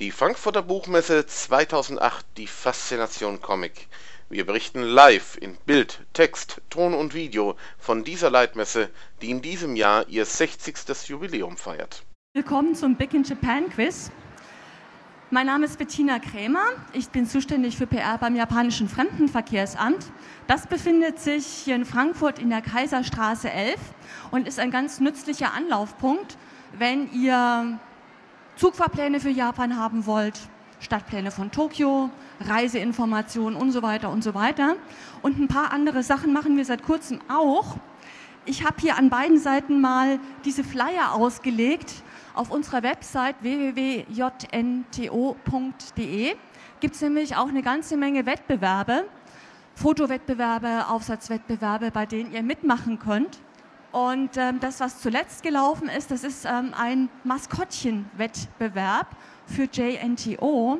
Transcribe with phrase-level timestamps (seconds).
[0.00, 3.86] Die Frankfurter Buchmesse 2008, die Faszination Comic.
[4.30, 8.88] Wir berichten live in Bild, Text, Ton und Video von dieser Leitmesse,
[9.20, 11.06] die in diesem Jahr ihr 60.
[11.06, 12.02] Jubiläum feiert.
[12.32, 14.10] Willkommen zum Big in Japan Quiz.
[15.28, 16.64] Mein Name ist Bettina Krämer.
[16.94, 20.06] Ich bin zuständig für PR beim japanischen Fremdenverkehrsamt.
[20.46, 23.78] Das befindet sich hier in Frankfurt in der Kaiserstraße 11
[24.30, 26.38] und ist ein ganz nützlicher Anlaufpunkt,
[26.72, 27.78] wenn ihr
[28.60, 30.38] Zugfahrpläne für Japan haben wollt,
[30.80, 34.76] Stadtpläne von Tokio, Reiseinformationen und so weiter und so weiter.
[35.22, 37.78] Und ein paar andere Sachen machen wir seit kurzem auch.
[38.44, 42.02] Ich habe hier an beiden Seiten mal diese Flyer ausgelegt.
[42.34, 44.06] Auf unserer Website www.jnto.de
[46.80, 49.06] gibt es nämlich auch eine ganze Menge Wettbewerbe,
[49.74, 53.40] Fotowettbewerbe, Aufsatzwettbewerbe, bei denen ihr mitmachen könnt.
[53.92, 60.78] Und ähm, das, was zuletzt gelaufen ist, das ist ähm, ein Maskottchenwettbewerb für JNTO.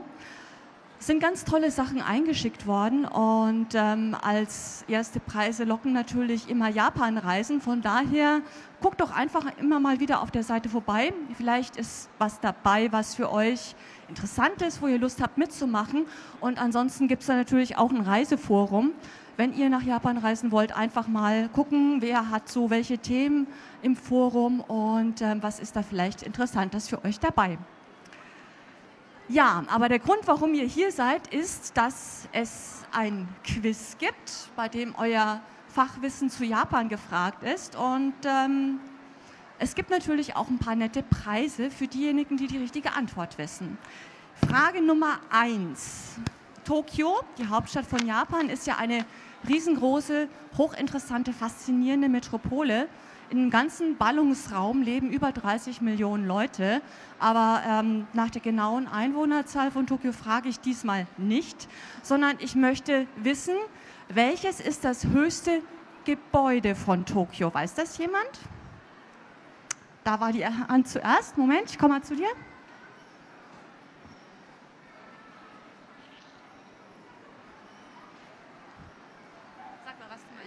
[1.00, 6.68] Es sind ganz tolle Sachen eingeschickt worden und ähm, als erste Preise locken natürlich immer
[6.68, 7.62] Japan-Reisen.
[7.62, 8.42] Von daher
[8.82, 11.14] guckt doch einfach immer mal wieder auf der Seite vorbei.
[11.38, 13.74] Vielleicht ist was dabei, was für euch
[14.08, 16.04] interessant ist, wo ihr Lust habt mitzumachen.
[16.38, 18.92] Und ansonsten gibt es da natürlich auch ein Reiseforum
[19.40, 23.46] wenn ihr nach Japan reisen wollt, einfach mal gucken, wer hat so welche Themen
[23.80, 27.56] im Forum und ähm, was ist da vielleicht Interessantes für euch dabei.
[29.28, 34.68] Ja, aber der Grund, warum ihr hier seid, ist, dass es ein Quiz gibt, bei
[34.68, 37.76] dem euer Fachwissen zu Japan gefragt ist.
[37.76, 38.78] Und ähm,
[39.58, 43.78] es gibt natürlich auch ein paar nette Preise für diejenigen, die die richtige Antwort wissen.
[44.46, 46.16] Frage Nummer eins.
[46.62, 49.06] Tokio, die Hauptstadt von Japan, ist ja eine
[49.48, 52.88] riesengroße, hochinteressante, faszinierende Metropole.
[53.30, 56.82] Im ganzen Ballungsraum leben über 30 Millionen Leute.
[57.20, 61.68] Aber ähm, nach der genauen Einwohnerzahl von Tokio frage ich diesmal nicht,
[62.02, 63.54] sondern ich möchte wissen,
[64.08, 65.62] welches ist das höchste
[66.04, 67.54] Gebäude von Tokio?
[67.54, 68.30] Weiß das jemand?
[70.02, 71.38] Da war die Hand zuerst.
[71.38, 72.28] Moment, ich komme mal zu dir.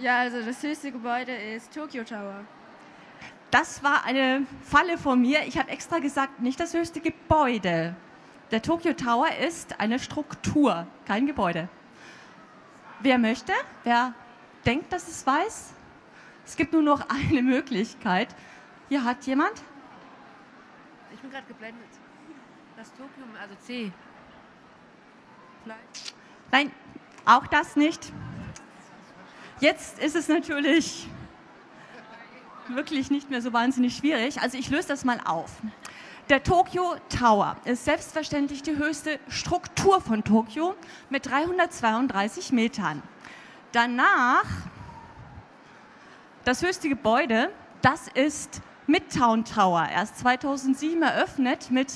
[0.03, 2.44] Ja, also das höchste Gebäude ist Tokyo Tower.
[3.52, 5.44] Das war eine Falle von mir.
[5.47, 7.96] Ich habe extra gesagt, nicht das höchste Gebäude.
[8.52, 11.69] Der Tokyo Tower ist eine Struktur, kein Gebäude.
[13.00, 13.53] Wer möchte?
[13.86, 14.14] Wer
[14.66, 15.74] denkt, dass es weiß?
[16.46, 18.35] Es gibt nur noch eine Möglichkeit.
[18.90, 19.53] Hier hat jemand?
[21.14, 21.88] Ich bin gerade geblendet.
[22.75, 23.94] Das Tokyo, also C.
[25.64, 26.14] Vielleicht?
[26.52, 26.74] Nein,
[27.24, 28.12] auch das nicht.
[29.59, 31.08] Jetzt ist es natürlich
[32.68, 34.41] wirklich nicht mehr so wahnsinnig schwierig.
[34.41, 35.52] Also ich löse das mal auf.
[36.30, 40.74] Der Tokyo Tower ist selbstverständlich die höchste Struktur von Tokio
[41.09, 43.03] mit 332 Metern.
[43.74, 44.46] Danach
[46.46, 47.50] das höchste Gebäude,
[47.81, 51.91] das ist Midtown Tower, erst 2007 eröffnet mit,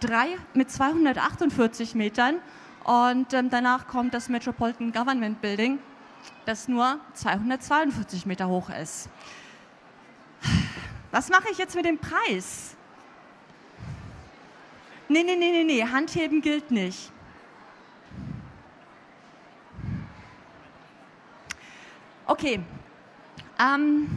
[0.00, 2.36] drei, mit 248 Metern.
[2.84, 5.78] Und ähm, danach kommt das Metropolitan Government Building
[6.44, 9.08] das nur 242 Meter hoch ist.
[11.10, 12.76] Was mache ich jetzt mit dem Preis?
[15.08, 17.12] Nee, nee, nee, nee, nee, Handheben gilt nicht.
[22.24, 22.60] Okay.
[23.58, 24.08] Ähm,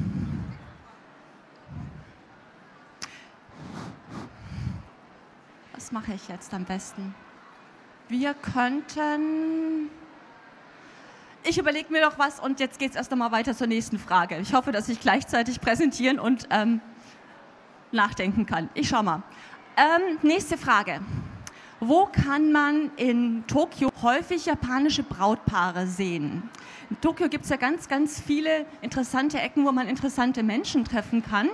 [5.74, 7.14] was mache ich jetzt am besten?
[8.08, 9.90] Wir könnten
[11.48, 14.38] ich überlege mir doch was und jetzt geht es erst einmal weiter zur nächsten Frage.
[14.38, 16.82] Ich hoffe, dass ich gleichzeitig präsentieren und ähm,
[17.92, 18.70] nachdenken kann.
[18.74, 19.22] Ich schau mal.
[19.78, 21.02] Ähm, nächste Frage.
[21.80, 26.50] Wo kann man in Tokio häufig japanische Brautpaare sehen?
[26.90, 31.24] In Tokio gibt es ja ganz, ganz viele interessante Ecken, wo man interessante Menschen treffen
[31.24, 31.50] kann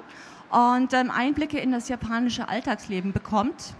[0.51, 3.73] und ähm, Einblicke in das japanische Alltagsleben bekommt.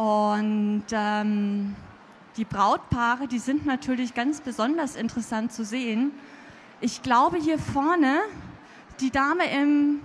[0.00, 1.76] Und ähm,
[2.38, 6.12] die Brautpaare, die sind natürlich ganz besonders interessant zu sehen.
[6.80, 8.20] Ich glaube hier vorne,
[9.00, 10.00] die Dame im,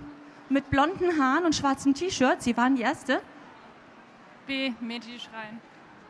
[0.50, 3.22] mit blonden Haaren und schwarzem T-Shirt, sie waren die erste.
[4.46, 5.62] B, Mädchen schreien.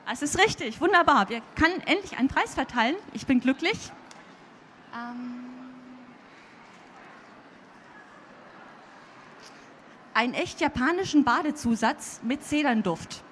[0.05, 1.29] Das ist richtig, wunderbar.
[1.29, 2.97] Wir können endlich einen Preis verteilen.
[3.13, 3.93] Ich bin glücklich.
[4.93, 5.45] Ähm
[10.13, 13.23] einen echt japanischen Badezusatz mit Zedernduft.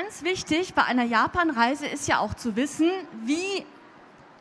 [0.00, 2.88] Ganz wichtig bei einer Japanreise ist ja auch zu wissen,
[3.24, 3.66] wie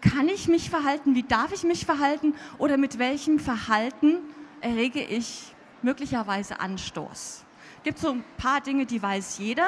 [0.01, 4.19] kann ich mich verhalten, wie darf ich mich verhalten oder mit welchem Verhalten
[4.61, 7.43] errege ich möglicherweise Anstoß.
[7.77, 9.67] Es gibt so ein paar Dinge, die weiß jeder.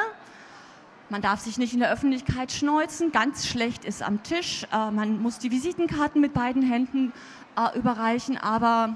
[1.09, 4.67] Man darf sich nicht in der Öffentlichkeit schneuzen, ganz schlecht ist am Tisch.
[4.71, 7.13] Äh, man muss die Visitenkarten mit beiden Händen
[7.57, 8.95] äh, überreichen, aber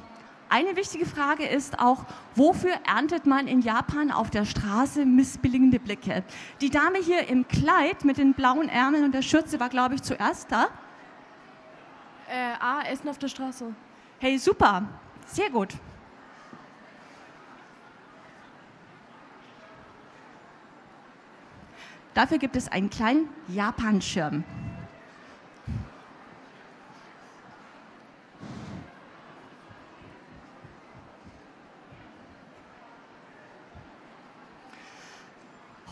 [0.53, 2.05] eine wichtige Frage ist auch,
[2.35, 6.23] wofür erntet man in Japan auf der Straße missbilligende Blicke?
[6.61, 10.03] Die Dame hier im Kleid mit den blauen Ärmeln und der Schürze war, glaube ich,
[10.03, 10.67] zuerst da.
[12.29, 13.73] Äh, A, Essen auf der Straße.
[14.19, 14.87] Hey, super,
[15.25, 15.69] sehr gut.
[22.13, 24.43] Dafür gibt es einen kleinen Japan-Schirm.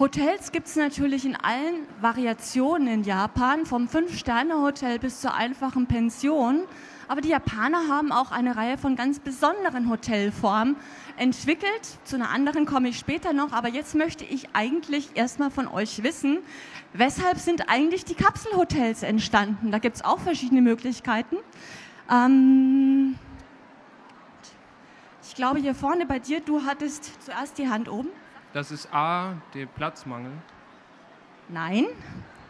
[0.01, 6.63] Hotels gibt es natürlich in allen Variationen in Japan, vom Fünf-Sterne-Hotel bis zur einfachen Pension.
[7.07, 10.75] Aber die Japaner haben auch eine Reihe von ganz besonderen Hotelformen
[11.18, 12.00] entwickelt.
[12.03, 13.51] Zu einer anderen komme ich später noch.
[13.51, 16.39] Aber jetzt möchte ich eigentlich erstmal von euch wissen,
[16.94, 19.69] weshalb sind eigentlich die Kapselhotels entstanden?
[19.69, 21.38] Da gibt es auch verschiedene Möglichkeiten.
[22.12, 23.19] Ähm
[25.21, 28.09] ich glaube, hier vorne bei dir, du hattest zuerst die Hand oben.
[28.53, 30.33] Das ist A, der Platzmangel.
[31.48, 31.86] Nein,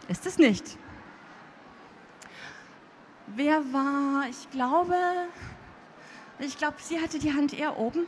[0.07, 0.77] ist es nicht.
[3.27, 4.95] Wer war, ich glaube,
[6.39, 8.07] ich glaube, sie hatte die Hand eher oben.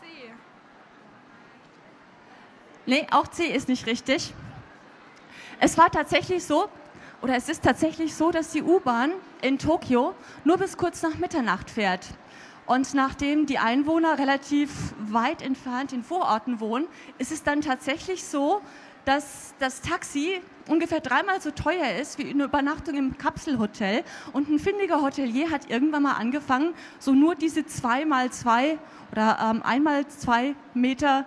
[0.00, 0.06] C.
[2.86, 4.34] Nee, auch C ist nicht richtig.
[5.60, 6.68] Es war tatsächlich so,
[7.22, 9.12] oder es ist tatsächlich so, dass die U-Bahn
[9.42, 10.14] in Tokio
[10.44, 12.06] nur bis kurz nach Mitternacht fährt.
[12.66, 16.86] Und nachdem die Einwohner relativ weit entfernt in Vororten wohnen,
[17.18, 18.60] ist es dann tatsächlich so,
[19.04, 24.02] dass das Taxi ungefähr dreimal so teuer ist wie eine Übernachtung im Kapselhotel.
[24.32, 28.78] Und ein findiger Hotelier hat irgendwann mal angefangen, so nur diese zwei mal zwei
[29.12, 31.24] oder ähm, einmal zwei Meter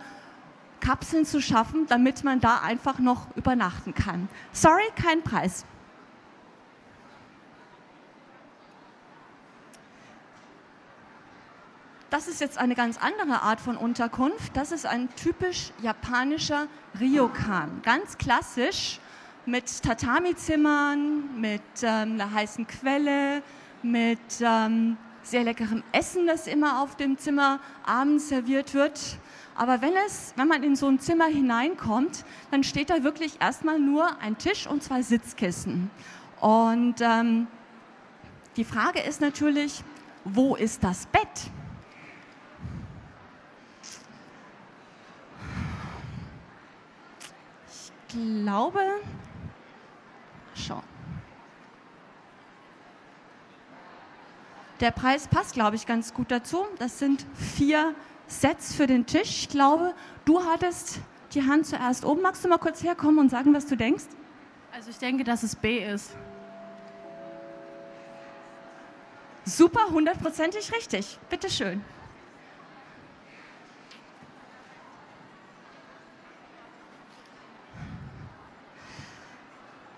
[0.82, 4.28] Kapseln zu schaffen, damit man da einfach noch übernachten kann.
[4.52, 5.66] Sorry, kein Preis.
[12.10, 14.58] Das ist jetzt eine ganz andere Art von Unterkunft.
[14.58, 16.68] Das ist ein typisch japanischer
[17.00, 17.82] Ryokan.
[17.84, 19.00] Ganz klassisch
[19.46, 23.44] mit Tatami-Zimmern, mit ähm, einer heißen Quelle,
[23.84, 29.00] mit ähm, sehr leckerem Essen, das immer auf dem Zimmer abends serviert wird.
[29.56, 33.78] Aber wenn, es, wenn man in so ein Zimmer hineinkommt, dann steht da wirklich erstmal
[33.78, 35.92] nur ein Tisch und zwei Sitzkissen.
[36.40, 37.46] Und ähm,
[38.58, 39.84] die Frage ist natürlich,
[40.24, 41.52] wo ist das Bett?
[48.10, 48.82] Glaube
[50.56, 50.82] schon.
[54.80, 56.66] Der Preis passt, glaube ich, ganz gut dazu.
[56.78, 57.94] Das sind vier
[58.28, 59.44] Sets für den Tisch.
[59.44, 59.94] Ich glaube,
[60.26, 61.00] du hattest
[61.34, 62.22] die Hand zuerst oben.
[62.22, 64.06] Magst du mal kurz herkommen und sagen, was du denkst?
[64.74, 66.16] Also ich denke, dass es B ist.
[69.44, 71.18] Super, hundertprozentig richtig.
[71.30, 71.84] Bitteschön.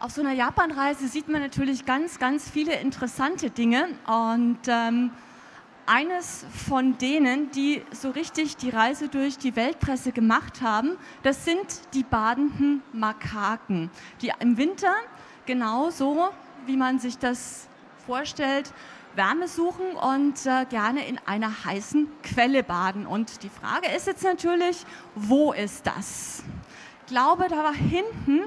[0.02, 5.12] Auf so einer Japanreise sieht man natürlich ganz, ganz viele interessante Dinge und ähm,
[5.86, 11.94] eines von denen, die so richtig die Reise durch die Weltpresse gemacht haben, das sind
[11.94, 13.92] die badenden Makaken,
[14.24, 14.92] die im Winter
[15.46, 16.30] genauso,
[16.66, 17.68] wie man sich das
[18.04, 18.74] vorstellt,
[19.14, 23.06] Wärme suchen und äh, gerne in einer heißen Quelle baden.
[23.06, 24.84] Und die Frage ist jetzt natürlich,
[25.14, 26.44] wo ist das?
[27.02, 28.46] Ich glaube, da war hinten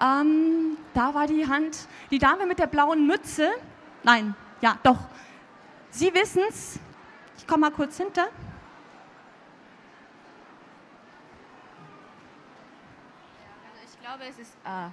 [0.00, 3.50] ähm, da war die Hand, die Dame mit der blauen Mütze.
[4.02, 4.98] Nein, ja, doch.
[5.90, 6.78] Sie wissen es.
[7.38, 8.24] Ich komme mal kurz hinter.
[13.72, 14.90] Also ich glaube, es ist A.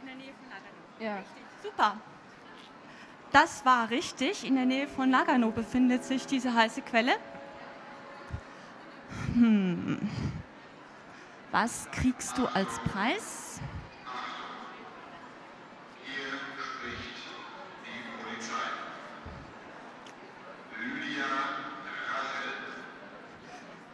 [0.00, 0.76] In der Nähe von Nagano.
[0.98, 1.16] Ja.
[1.16, 1.96] Richtig, super.
[3.32, 4.44] Das war richtig.
[4.46, 7.12] In der Nähe von Nagano befindet sich diese heiße Quelle.
[9.34, 9.98] Hm.
[11.50, 13.60] Was kriegst du als Preis?
[16.04, 17.28] Hier spricht
[17.84, 18.68] die Polizei.
[20.80, 21.24] Lydia
[22.08, 22.52] Rachel.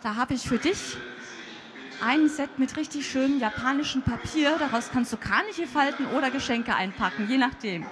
[0.00, 0.96] Da habe ich für dich
[2.00, 4.56] ein Set mit richtig schönem japanischem Papier.
[4.58, 7.84] Daraus kannst du Kraniche falten oder Geschenke einpacken, je nachdem.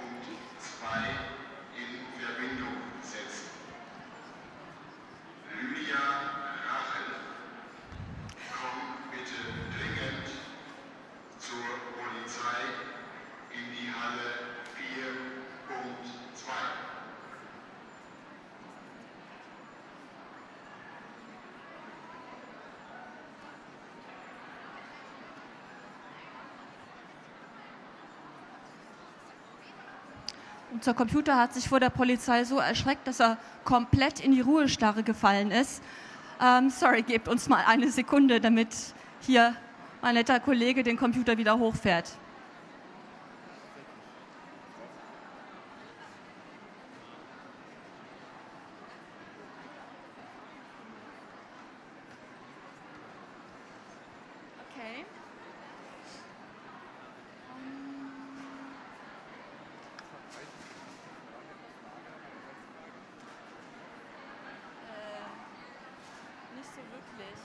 [0.57, 1.09] Zwei
[1.75, 3.49] in Verbindung setzen.
[5.59, 5.97] Lydia
[6.65, 7.11] Rachel.
[8.55, 9.39] Komm bitte
[9.75, 10.27] dringend
[11.37, 12.63] zur Polizei
[13.51, 14.47] in die Halle
[30.87, 35.03] Unser Computer hat sich vor der Polizei so erschreckt, dass er komplett in die Ruhestarre
[35.03, 35.83] gefallen ist.
[36.41, 38.69] Ähm, sorry, gebt uns mal eine Sekunde, damit
[39.19, 39.53] hier
[40.01, 42.15] mein netter Kollege den Computer wieder hochfährt.
[54.71, 55.03] Okay.
[64.87, 67.37] Äh, nicht so wirklich.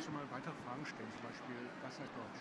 [0.00, 2.40] Kannst du mal weitere Fragen stellen, zum Beispiel, was heißt Deutsch?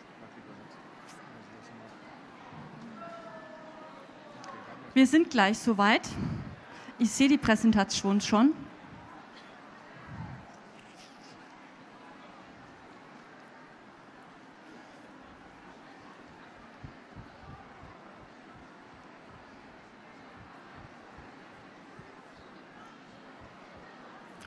[4.93, 6.07] Wir sind gleich soweit.
[6.99, 8.53] Ich sehe die Präsentation schon.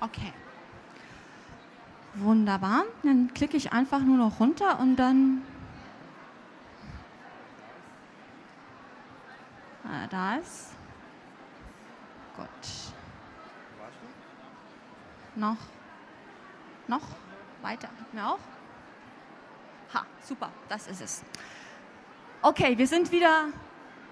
[0.00, 0.32] Okay.
[2.14, 2.84] Wunderbar.
[3.34, 5.42] Klicke ich einfach nur noch runter und dann.
[9.84, 10.72] Ah, da ist.
[12.36, 12.94] Gut.
[15.34, 15.56] Noch.
[16.88, 17.02] Noch.
[17.62, 17.88] Weiter.
[18.12, 18.38] Mir auch.
[19.94, 20.50] Ha, super.
[20.68, 21.24] Das ist es.
[22.42, 23.48] Okay, wir sind wieder,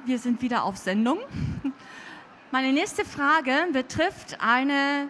[0.04, 1.18] wir sind wieder auf Sendung.
[2.52, 5.08] Meine nächste Frage betrifft eine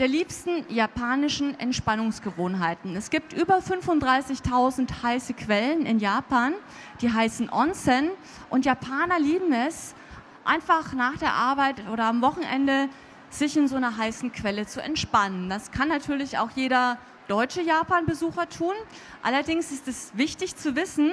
[0.00, 2.96] der liebsten japanischen Entspannungsgewohnheiten.
[2.96, 6.54] Es gibt über 35.000 heiße Quellen in Japan,
[7.02, 8.08] die heißen Onsen.
[8.48, 9.94] Und Japaner lieben es,
[10.42, 12.88] einfach nach der Arbeit oder am Wochenende
[13.28, 15.50] sich in so einer heißen Quelle zu entspannen.
[15.50, 16.96] Das kann natürlich auch jeder
[17.28, 18.72] deutsche Japan-Besucher tun.
[19.22, 21.12] Allerdings ist es wichtig zu wissen,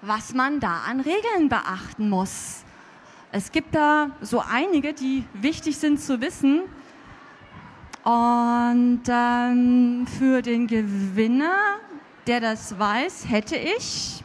[0.00, 2.64] was man da an Regeln beachten muss.
[3.32, 6.62] Es gibt da so einige, die wichtig sind zu wissen.
[8.04, 11.78] Und ähm, für den Gewinner,
[12.26, 14.22] der das weiß, hätte ich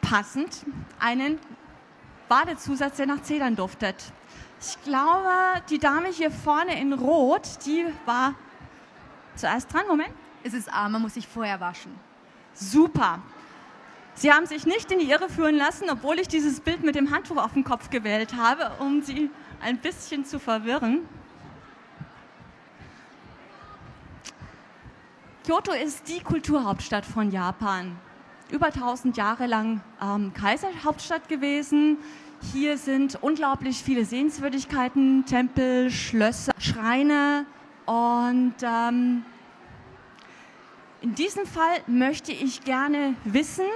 [0.00, 0.64] passend
[0.98, 1.38] einen
[2.28, 3.96] Badezusatz, der nach Zedern duftet.
[4.60, 5.28] Ich glaube,
[5.68, 8.34] die Dame hier vorne in Rot, die war
[9.34, 9.86] zuerst dran.
[9.86, 10.10] Moment.
[10.42, 11.92] Es ist A, man muss sich vorher waschen.
[12.54, 13.20] Super.
[14.14, 17.10] Sie haben sich nicht in die Irre führen lassen, obwohl ich dieses Bild mit dem
[17.10, 19.28] Handtuch auf dem Kopf gewählt habe, um Sie
[19.60, 21.06] ein bisschen zu verwirren.
[25.46, 27.96] Kyoto ist die Kulturhauptstadt von Japan.
[28.50, 31.98] Über 1000 Jahre lang ähm, Kaiserhauptstadt gewesen.
[32.52, 37.46] Hier sind unglaublich viele Sehenswürdigkeiten, Tempel, Schlösser, Schreine.
[37.84, 39.24] Und ähm,
[41.00, 43.66] in diesem Fall möchte ich gerne wissen,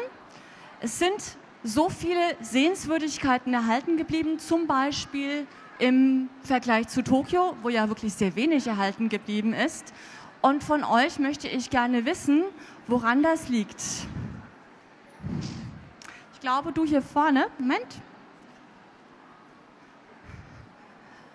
[0.81, 5.47] es sind so viele Sehenswürdigkeiten erhalten geblieben, zum Beispiel
[5.79, 9.95] im Vergleich zu Tokio, wo ja wirklich sehr wenig erhalten geblieben ist.
[10.43, 12.45] Und von euch möchte ich gerne wissen,
[12.87, 13.83] woran das liegt.
[16.33, 18.01] Ich glaube, du hier vorne, Moment.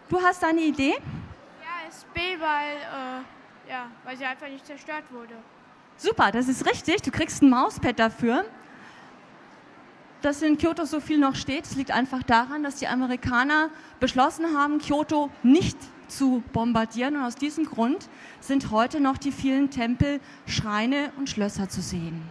[0.10, 0.94] Du hast eine Idee?
[0.94, 5.36] Ja, ist B, weil, äh, ja, weil sie einfach nicht zerstört wurde.
[5.98, 7.02] Super, das ist richtig.
[7.04, 8.46] Du kriegst ein Mauspad dafür.
[10.22, 13.70] Dass in Kyoto so viel noch steht, das liegt einfach daran, dass die Amerikaner
[14.00, 17.16] beschlossen haben, Kyoto nicht zu bombardieren.
[17.16, 18.10] Und aus diesem Grund
[18.40, 22.22] sind heute noch die vielen Tempel, Schreine und Schlösser zu sehen.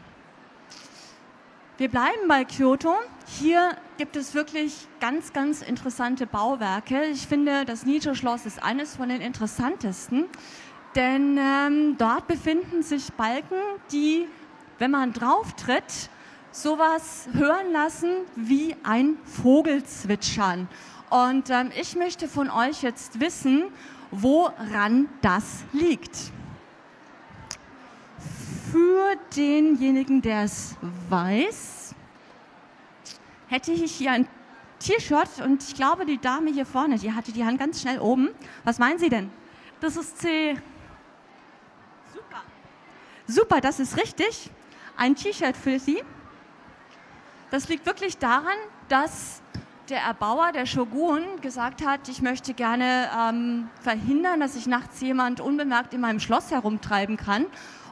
[1.77, 2.95] Wir bleiben bei Kyoto.
[3.27, 7.07] Hier gibt es wirklich ganz, ganz interessante Bauwerke.
[7.07, 10.27] Ich finde, das Nietzsche-Schloss ist eines von den interessantesten,
[10.95, 13.57] denn ähm, dort befinden sich Balken,
[13.91, 14.29] die,
[14.79, 16.11] wenn man drauf tritt,
[16.53, 20.69] sowas hören lassen wie ein Vogelzwitschern.
[21.15, 23.67] Und ähm, ich möchte von euch jetzt wissen,
[24.11, 26.33] woran das liegt.
[28.73, 30.75] Für denjenigen, der es
[31.09, 31.95] weiß,
[33.47, 34.29] hätte ich hier ein
[34.81, 38.31] T-Shirt und ich glaube, die Dame hier vorne, die hatte die Hand ganz schnell oben.
[38.65, 39.31] Was meinen Sie denn?
[39.79, 40.59] Das ist C.
[42.13, 42.43] Super.
[43.29, 44.51] Super, das ist richtig.
[44.97, 46.03] Ein T-Shirt für Sie.
[47.53, 49.44] Das liegt wirklich daran, dass
[49.89, 55.41] der Erbauer, der Shogun, gesagt hat, ich möchte gerne ähm, verhindern, dass sich nachts jemand
[55.41, 57.47] unbemerkt in meinem Schloss herumtreiben kann.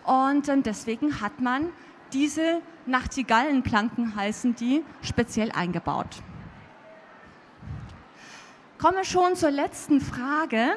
[0.05, 1.69] Und ähm, deswegen hat man
[2.13, 6.23] diese Nachtigallenplanken heißen die speziell eingebaut.
[8.79, 10.77] Komme schon zur letzten Frage.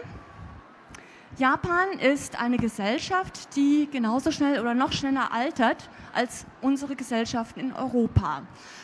[1.38, 7.74] Japan ist eine Gesellschaft, die genauso schnell oder noch schneller altert als unsere Gesellschaften in
[7.74, 8.44] Europa.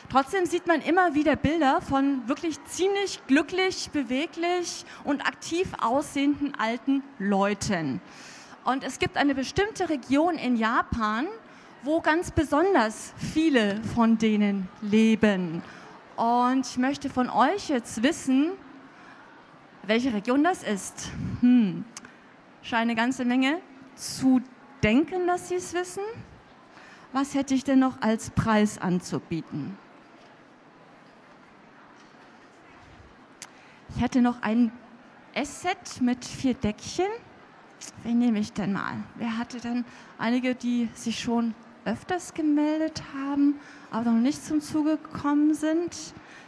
[0.10, 7.04] Trotzdem sieht man immer wieder Bilder von wirklich ziemlich glücklich, beweglich und aktiv aussehenden alten
[7.20, 8.02] Leuten.
[8.66, 11.28] Und es gibt eine bestimmte Region in Japan,
[11.84, 15.64] wo ganz besonders viele von denen leben.
[16.18, 18.52] Und ich möchte von euch jetzt wissen,
[19.84, 21.12] welche Region das ist.
[21.40, 21.86] Hm.
[22.62, 23.60] Scheint eine ganze Menge
[23.96, 24.42] zu
[24.84, 26.04] denken, dass sie es wissen.
[27.14, 29.78] Was hätte ich denn noch als Preis anzubieten?
[33.96, 34.72] Ich hätte noch ein
[35.34, 37.08] Essset mit vier Deckchen.
[38.04, 38.96] Wen nehme ich denn mal?
[39.16, 39.84] Wer hatte denn
[40.18, 41.54] einige, die sich schon
[41.84, 45.96] öfters gemeldet haben, aber noch nicht zum Zuge gekommen sind?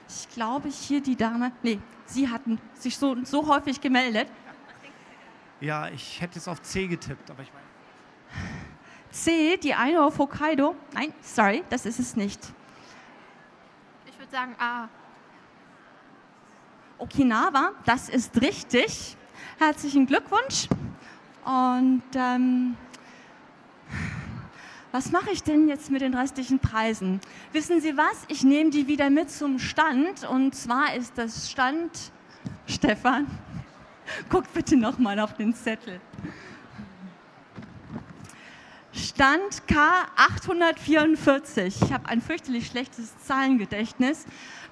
[0.08, 4.28] Ich glaube hier die Dame, nee, Sie hatten sich so, so häufig gemeldet.
[5.64, 7.66] Ja, ich hätte jetzt auf C getippt, aber ich meine.
[9.12, 10.76] C, die eine auf Hokkaido.
[10.94, 12.42] Nein, sorry, das ist es nicht.
[14.06, 14.90] Ich würde sagen A.
[16.98, 19.16] Okinawa, das ist richtig.
[19.58, 20.68] Herzlichen Glückwunsch.
[21.46, 22.76] Und ähm,
[24.92, 27.22] was mache ich denn jetzt mit den restlichen Preisen?
[27.54, 28.26] Wissen Sie was?
[28.28, 30.26] Ich nehme die wieder mit zum Stand.
[30.26, 32.12] Und zwar ist das Stand,
[32.68, 33.28] Stefan,
[34.30, 36.00] guckt bitte nochmal auf den Zettel.
[38.94, 41.84] Stand K844.
[41.84, 44.26] Ich habe ein fürchterlich schlechtes Zahlengedächtnis.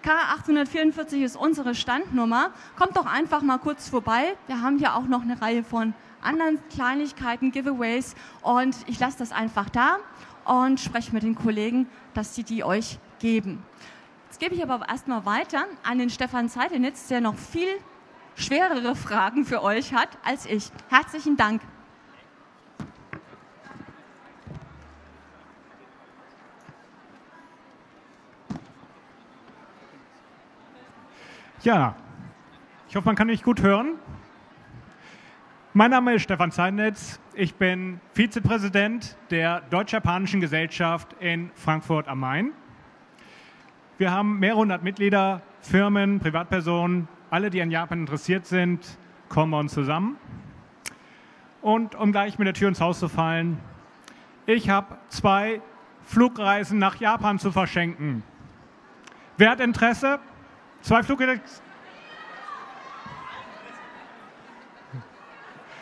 [0.04, 2.52] K844 ist unsere Standnummer.
[2.78, 4.36] Kommt doch einfach mal kurz vorbei.
[4.48, 8.16] Wir haben hier auch noch eine Reihe von anderen Kleinigkeiten, Giveaways.
[8.42, 9.98] Und ich lasse das einfach da
[10.46, 13.64] und spreche mit den Kollegen, dass sie die euch geben.
[14.28, 17.70] Jetzt gebe ich aber erstmal weiter an den Stefan Zeitenitz, der noch viel
[18.36, 20.72] schwerere Fragen für euch hat als ich.
[20.90, 21.62] Herzlichen Dank.
[31.64, 31.96] Ja,
[32.90, 34.00] ich hoffe, man kann mich gut hören.
[35.74, 37.20] Mein Name ist Stefan Zeitnitz.
[37.34, 42.52] Ich bin Vizepräsident der Deutsch-Japanischen Gesellschaft in Frankfurt am Main.
[44.00, 48.86] Wir haben mehrere hundert Mitglieder, Firmen, Privatpersonen, alle, die an Japan interessiert sind,
[49.30, 50.18] kommen bei uns zusammen.
[51.62, 53.58] Und um gleich mit der Tür ins Haus zu fallen,
[54.46, 55.62] ich habe zwei
[56.04, 58.24] Flugreisen nach Japan zu verschenken.
[59.38, 60.20] Wer hat Interesse?
[60.82, 61.64] Zwei Flugtickets.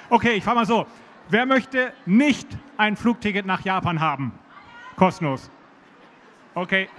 [0.09, 0.85] Okay, ich frage mal so.
[1.29, 4.33] Wer möchte nicht ein Flugticket nach Japan haben?
[4.95, 5.49] Kostenlos.
[6.53, 6.89] Okay.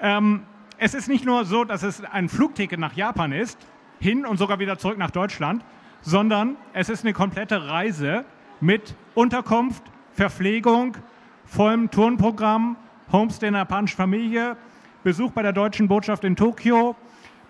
[0.00, 0.44] Ähm,
[0.78, 3.58] es ist nicht nur so, dass es ein Flugticket nach Japan ist,
[3.98, 5.64] hin und sogar wieder zurück nach Deutschland,
[6.00, 8.24] sondern es ist eine komplette Reise
[8.60, 10.96] mit Unterkunft, Verpflegung,
[11.44, 12.76] vollem Turnprogramm,
[13.10, 14.56] Homestay in einer japanischen Familie,
[15.02, 16.94] Besuch bei der deutschen Botschaft in Tokio,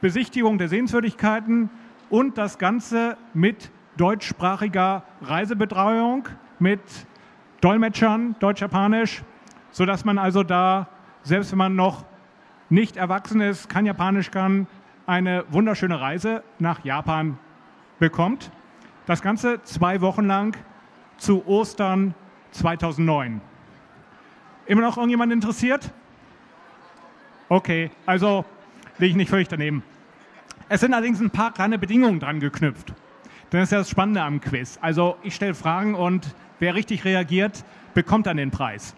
[0.01, 1.69] Besichtigung der Sehenswürdigkeiten
[2.09, 6.81] und das Ganze mit deutschsprachiger Reisebetreuung, mit
[7.61, 9.23] Dolmetschern, Deutsch-Japanisch,
[9.71, 10.89] sodass man also da,
[11.23, 12.05] selbst wenn man noch
[12.71, 14.67] nicht erwachsen ist, kein Japanisch kann,
[15.07, 17.39] eine wunderschöne Reise nach Japan
[17.99, 18.51] bekommt.
[19.07, 20.57] Das Ganze zwei Wochen lang
[21.17, 22.15] zu Ostern
[22.51, 23.41] 2009.
[24.67, 25.91] Immer noch irgendjemand interessiert?
[27.49, 28.45] Okay, also
[28.99, 29.83] liege ich nicht völlig daneben.
[30.69, 32.93] Es sind allerdings ein paar kleine Bedingungen dran geknüpft.
[33.49, 34.79] Das ist ja das Spannende am Quiz.
[34.83, 38.95] Also ich stelle Fragen und wer richtig reagiert, bekommt dann den Preis.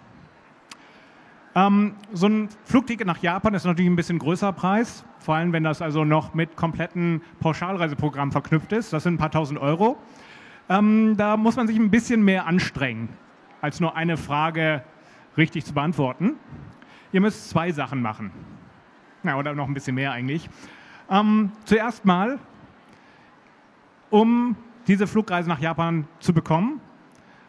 [1.55, 5.65] Ähm, so ein Flugticket nach Japan ist natürlich ein bisschen größerer Preis, vor allem wenn
[5.65, 8.93] das also noch mit kompletten Pauschalreiseprogramm verknüpft ist.
[8.93, 9.99] Das sind ein paar tausend Euro.
[10.69, 13.09] Ähm, da muss man sich ein bisschen mehr anstrengen,
[13.61, 14.85] als nur eine Frage
[15.37, 16.35] richtig zu beantworten.
[17.13, 18.31] Ihr müsst zwei Sachen machen.
[19.25, 20.49] Na, oder noch ein bisschen mehr eigentlich.
[21.11, 22.39] Ähm, zuerst mal,
[24.11, 24.55] um
[24.87, 26.81] diese Flugreise nach Japan zu bekommen,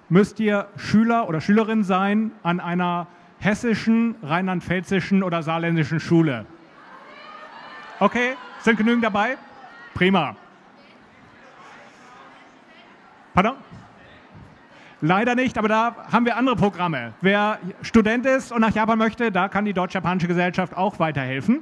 [0.10, 3.08] müsst ihr Schüler oder Schülerin sein an einer
[3.42, 6.46] hessischen, rheinland-pfälzischen oder saarländischen Schule.
[8.00, 9.36] Okay, sind genügend dabei?
[9.94, 10.36] Prima.
[13.34, 13.56] Pardon?
[15.02, 17.14] Leider nicht, aber da haben wir andere Programme.
[17.22, 21.62] Wer Student ist und nach Japan möchte, da kann die Deutsch-Japanische Gesellschaft auch weiterhelfen.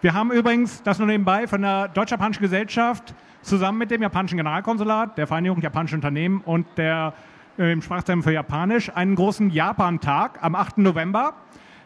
[0.00, 5.18] Wir haben übrigens, das nur nebenbei, von der Deutsch-Japanischen Gesellschaft zusammen mit dem japanischen Generalkonsulat,
[5.18, 7.14] der Vereinigung japanischer Unternehmen und der
[7.56, 10.78] im Sprachzentrum für Japanisch einen großen Japan-Tag am 8.
[10.78, 11.34] November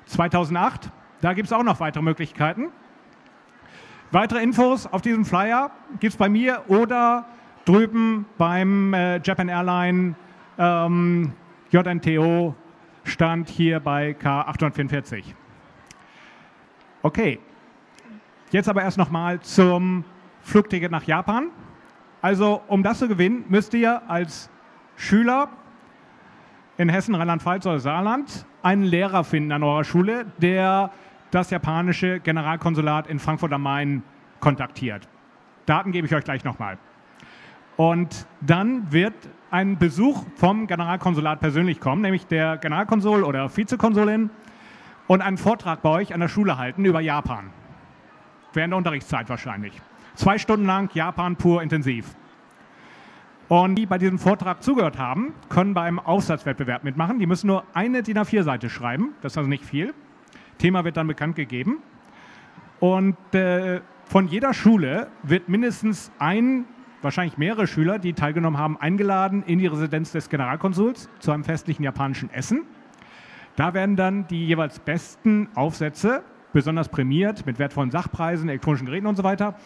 [0.07, 0.90] 2008.
[1.20, 2.68] Da gibt es auch noch weitere Möglichkeiten.
[4.11, 7.26] Weitere Infos auf diesem Flyer gibt es bei mir oder
[7.66, 10.14] drüben beim äh, Japan Airline
[10.57, 11.33] ähm,
[11.70, 12.54] JNTO
[13.04, 15.24] Stand hier bei K844.
[17.02, 17.38] Okay,
[18.50, 20.04] jetzt aber erst nochmal zum
[20.40, 21.50] Flugticket nach Japan.
[22.22, 24.50] Also um das zu gewinnen, müsst ihr als
[24.99, 25.49] Schüler
[26.77, 30.91] in Hessen, Rheinland-Pfalz oder Saarland einen Lehrer finden an eurer Schule, der
[31.31, 34.03] das japanische Generalkonsulat in Frankfurt am Main
[34.41, 35.09] kontaktiert.
[35.67, 36.79] Daten gebe ich euch gleich nochmal.
[37.77, 39.15] Und dann wird
[39.53, 44.31] ein Besuch vom Generalkonsulat persönlich kommen, nämlich der Generalkonsul oder Vizekonsulin
[45.07, 47.51] und einen Vortrag bei euch an der Schule halten über Japan.
[48.53, 49.81] Während der Unterrichtszeit wahrscheinlich.
[50.17, 52.17] Zwei Stunden lang Japan pur intensiv.
[53.49, 57.19] Und die bei diesem Vortrag zugehört haben, können beim Aufsatzwettbewerb mitmachen.
[57.19, 59.95] Die müssen nur eine DIN A4-Seite schreiben, das ist also nicht viel.
[60.59, 61.79] Thema wird dann bekannt gegeben.
[62.79, 66.67] Und äh, von jeder Schule wird mindestens ein,
[67.01, 71.85] wahrscheinlich mehrere Schüler, die teilgenommen haben, eingeladen in die Residenz des Generalkonsuls zu einem festlichen
[71.85, 72.65] japanischen Essen.
[73.57, 79.17] Da werden dann die jeweils besten Aufsätze besonders prämiert mit wertvollen Sachpreisen, elektronischen Geräten und
[79.17, 79.57] so weiter.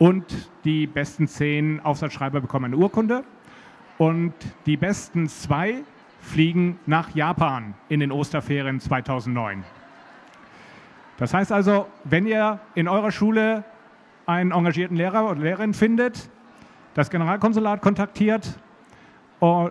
[0.00, 3.22] Und die besten zehn Aufsatzschreiber bekommen eine Urkunde.
[3.98, 4.32] Und
[4.64, 5.82] die besten zwei
[6.22, 9.62] fliegen nach Japan in den Osterferien 2009.
[11.18, 13.62] Das heißt also, wenn ihr in eurer Schule
[14.24, 16.30] einen engagierten Lehrer oder Lehrerin findet,
[16.94, 18.58] das Generalkonsulat kontaktiert,
[19.40, 19.68] oh,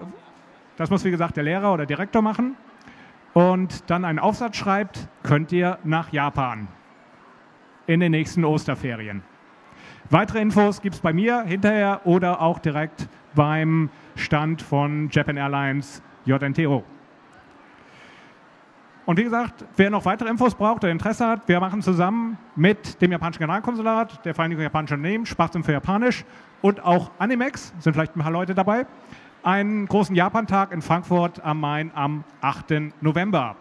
[0.77, 2.55] das muss wie gesagt der Lehrer oder Direktor machen,
[3.33, 6.67] und dann einen Aufsatz schreibt, könnt ihr nach Japan
[7.87, 9.23] in den nächsten Osterferien.
[10.11, 16.01] Weitere Infos gibt es bei mir hinterher oder auch direkt beim Stand von Japan Airlines
[16.25, 16.83] JNTO.
[19.05, 22.99] Und wie gesagt, wer noch weitere Infos braucht oder Interesse hat, wir machen zusammen mit
[23.03, 26.25] dem japanischen Generalkonsulat, der Vereinigung japanischer Unternehmen, Sprachzentrum für Japanisch
[26.63, 28.87] und auch Animex, sind vielleicht ein paar Leute dabei,
[29.43, 32.93] einen großen Japantag in Frankfurt am Main am 8.
[33.01, 33.55] November.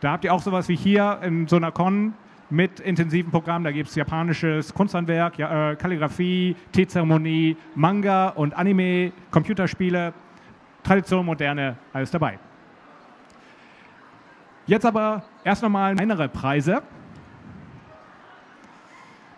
[0.00, 2.14] Da habt ihr auch sowas wie hier in so einer Con
[2.50, 3.64] mit intensiven Programmen.
[3.64, 10.12] Da gibt es japanisches Kunsthandwerk, ja, äh, Kalligrafie, Teezeremonie, Manga und Anime, Computerspiele,
[10.82, 12.38] Tradition, Moderne, alles dabei.
[14.66, 16.82] Jetzt aber erst nochmal kleinere Preise.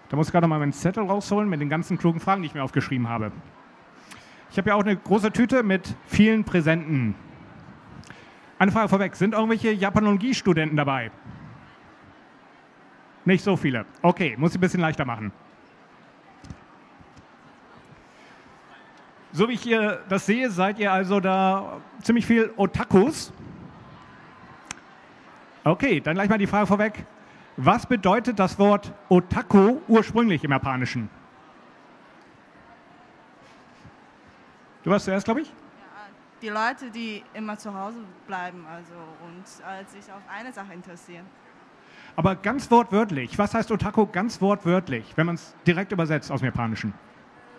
[0.09, 2.47] Da muss ich gerade noch mal meinen Zettel rausholen mit den ganzen klugen Fragen, die
[2.47, 3.31] ich mir aufgeschrieben habe.
[4.51, 7.15] Ich habe ja auch eine große Tüte mit vielen Präsenten.
[8.59, 11.13] Eine Frage vorweg: Sind irgendwelche Japanologie-Studenten dabei?
[13.25, 13.85] Nicht so viele.
[14.03, 15.33] Okay, muss ich ein bisschen leichter machen.
[19.33, 23.33] So wie ich hier das sehe, seid ihr also da ziemlich viel Otakus.
[25.63, 27.07] Okay, dann gleich mal die Frage vorweg.
[27.57, 31.11] Was bedeutet das Wort Otaku ursprünglich im Japanischen?
[34.83, 35.53] Du warst zuerst, glaube ich?
[36.41, 38.95] Die Leute, die immer zu Hause bleiben also,
[39.27, 41.27] und äh, sich auf eine Sache interessieren.
[42.17, 46.47] Aber ganz wortwörtlich, was heißt Otaku ganz wortwörtlich, wenn man es direkt übersetzt aus dem
[46.47, 46.93] Japanischen?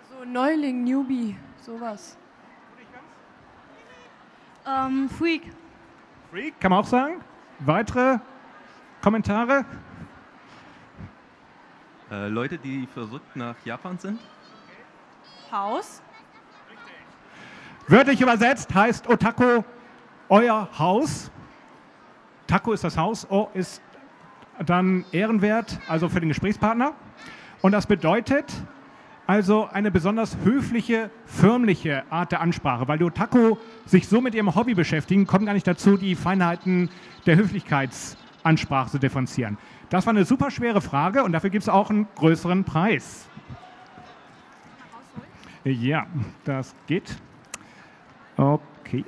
[0.09, 2.17] So Neuling, Newbie, sowas.
[4.67, 5.43] Ähm, Freak.
[6.29, 7.21] Freak, kann man auch sagen?
[7.59, 8.19] Weitere
[9.01, 9.65] Kommentare?
[12.11, 14.19] Äh, Leute, die verrückt nach Japan sind?
[15.51, 16.01] Haus.
[17.87, 19.63] Wörtlich übersetzt heißt Otaku
[20.29, 21.31] euer Haus.
[22.47, 23.81] Taku ist das Haus, O ist
[24.65, 26.93] dann ehrenwert, also für den Gesprächspartner.
[27.61, 28.45] Und das bedeutet
[29.27, 34.53] also eine besonders höfliche, förmliche Art der Ansprache, weil die Otaku sich so mit ihrem
[34.55, 36.89] Hobby beschäftigen, kommen gar nicht dazu, die Feinheiten
[37.25, 39.57] der Höflichkeitsansprache zu differenzieren.
[39.89, 43.29] Das war eine super schwere Frage und dafür gibt es auch einen größeren Preis.
[45.63, 46.07] Ja,
[46.43, 47.15] das geht.
[48.35, 49.05] Okay.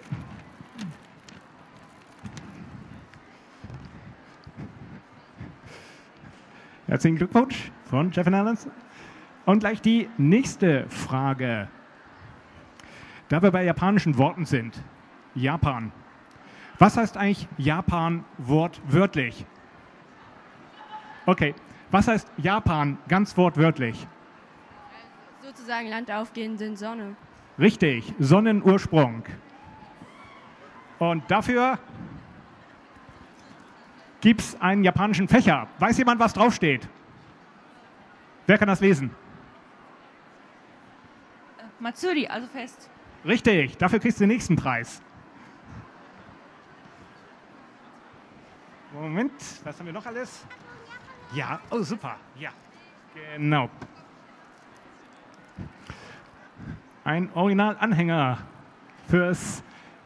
[6.88, 8.58] Herzlichen Glückwunsch von Jeff Allen.
[9.46, 11.70] Und gleich die nächste Frage.
[13.30, 14.84] Da wir bei japanischen Worten sind,
[15.34, 15.94] Japan.
[16.80, 19.46] Was heißt eigentlich Japan wortwörtlich?
[21.26, 21.56] Okay,
[21.90, 24.06] was heißt Japan ganz wortwörtlich?
[25.42, 27.16] Sozusagen Land der aufgehenden Sonne.
[27.58, 29.24] Richtig, Sonnenursprung.
[31.00, 31.80] Und dafür
[34.24, 35.68] gibt es einen japanischen Fächer.
[35.80, 36.88] Weiß jemand, was draufsteht?
[38.48, 39.14] Wer kann das lesen?
[41.78, 42.90] Matsuri, also Fest.
[43.26, 45.02] Richtig, dafür kriegst du den nächsten Preis.
[48.94, 49.34] Moment,
[49.66, 50.46] was haben wir noch alles?
[51.34, 52.52] Ja, oh super, ja,
[53.36, 53.70] genau.
[57.04, 58.38] Ein Originalanhänger
[59.10, 59.62] fürs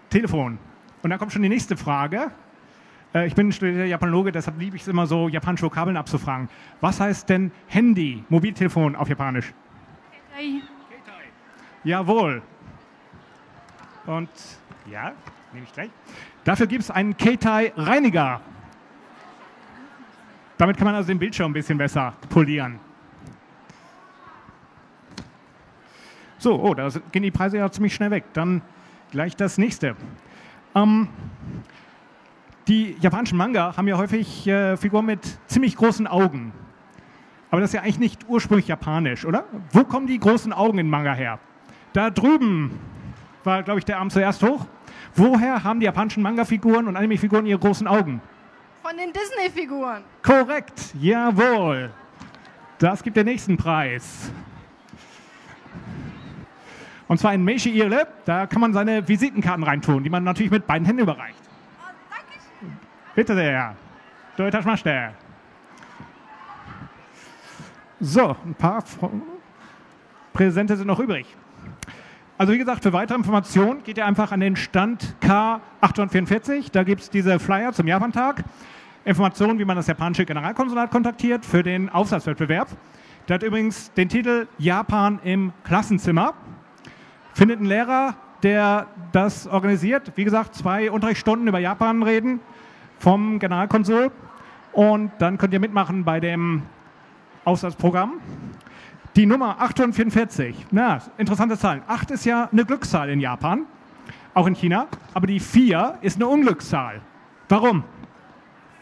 [0.09, 0.57] Telefon.
[1.03, 2.31] Und dann kommt schon die nächste Frage.
[3.17, 6.49] Äh, Ich bin studierter Japanologe, deshalb liebe ich es immer so, japanische Vokabeln abzufragen.
[6.81, 9.53] Was heißt denn Handy, Mobiltelefon auf Japanisch?
[11.83, 12.41] Jawohl.
[14.05, 14.29] Und
[14.91, 15.13] ja,
[15.51, 15.89] nehme ich gleich.
[16.43, 18.41] Dafür gibt es einen Keitai-Reiniger.
[20.57, 22.79] Damit kann man also den Bildschirm ein bisschen besser polieren.
[26.39, 28.25] So, oh, da gehen die Preise ja ziemlich schnell weg.
[28.33, 28.61] Dann
[29.11, 29.95] gleich das nächste.
[30.75, 31.07] Ähm,
[32.67, 36.51] die japanischen Manga haben ja häufig äh, Figuren mit ziemlich großen Augen.
[37.49, 39.45] Aber das ist ja eigentlich nicht ursprünglich japanisch, oder?
[39.71, 41.39] Wo kommen die großen Augen in Manga her?
[41.93, 42.77] Da drüben
[43.43, 44.65] war, glaube ich, der Arm zuerst hoch.
[45.15, 48.21] Woher haben die japanischen Manga-Figuren und Anime-Figuren ihre großen Augen?
[48.83, 50.03] Von den Disney-Figuren.
[50.21, 51.89] Korrekt, jawohl.
[52.77, 54.29] Das gibt den nächsten Preis.
[57.07, 60.67] Und zwar in Meishi Irle, da kann man seine Visitenkarten reintun, die man natürlich mit
[60.67, 61.46] beiden Händen überreicht.
[63.17, 63.75] Bitte sehr.
[64.37, 65.11] Deutschmaster.
[67.99, 68.83] So, ein paar
[70.33, 71.25] Präsente sind noch übrig.
[72.37, 76.71] Also wie gesagt, für weitere Informationen geht ihr einfach an den Stand K844.
[76.71, 78.43] Da gibt es diese Flyer zum Japantag.
[79.03, 82.67] Informationen, wie man das japanische Generalkonsulat kontaktiert für den Aufsatzwettbewerb.
[83.27, 86.35] Der hat übrigens den Titel Japan im Klassenzimmer.
[87.33, 90.11] Findet einen Lehrer, der das organisiert.
[90.13, 92.41] Wie gesagt, zwei Unterrichtsstunden über Japan reden
[92.99, 94.11] vom Generalkonsul.
[94.73, 96.63] Und dann könnt ihr mitmachen bei dem
[97.45, 98.19] Aufsatzprogramm.
[99.15, 101.81] Die Nummer 844, na, interessante Zahlen.
[101.87, 103.65] 8 ist ja eine Glückszahl in Japan,
[104.35, 107.01] auch in China, aber die 4 ist eine Unglückszahl.
[107.49, 107.83] Warum?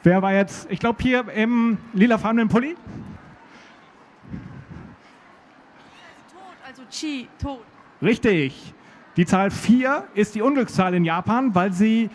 [0.04, 2.76] Wer war jetzt, ich glaube hier im lilafarbenen Pulli?
[6.30, 7.64] Tod, also Chi, Tod.
[8.02, 8.74] Richtig.
[9.16, 12.10] Die Zahl 4 ist die Unglückszahl in Japan, weil sie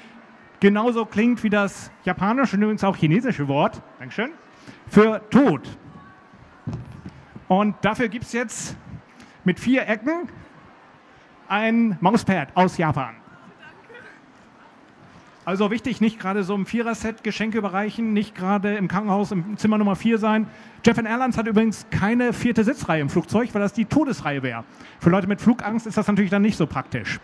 [0.61, 4.31] genauso klingt wie das japanische und übrigens auch chinesische Wort, Dankeschön,
[4.89, 5.63] für Tod.
[7.49, 8.77] Und dafür gibt es jetzt
[9.45, 10.29] mit vier Ecken
[11.49, 13.17] ein Mauspad aus Japan.
[15.45, 19.79] Also wichtig, nicht gerade so im Vierer-Set Geschenke überreichen, nicht gerade im Krankenhaus im Zimmer
[19.79, 20.47] Nummer 4 sein.
[20.85, 24.65] Jeff Airlines hat übrigens keine vierte Sitzreihe im Flugzeug, weil das die Todesreihe wäre.
[25.01, 27.19] Für Leute mit Flugangst ist das natürlich dann nicht so praktisch.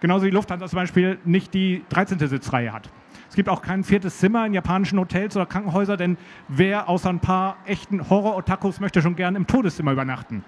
[0.00, 2.18] Genauso wie Lufthansa zum Beispiel nicht die 13.
[2.18, 2.90] Sitzreihe hat.
[3.28, 7.20] Es gibt auch kein viertes Zimmer in japanischen Hotels oder Krankenhäusern, denn wer außer ein
[7.20, 10.44] paar echten Horror-Otakus möchte schon gern im Todeszimmer übernachten.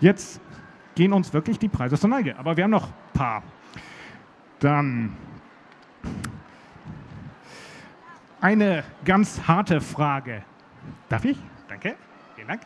[0.00, 0.40] Jetzt
[0.94, 3.42] gehen uns wirklich die Preise zur Neige, aber wir haben noch ein paar.
[4.58, 5.16] Dann
[8.40, 10.42] eine ganz harte Frage.
[11.08, 11.38] Darf ich?
[11.68, 11.96] Danke.
[12.34, 12.62] Vielen Dank.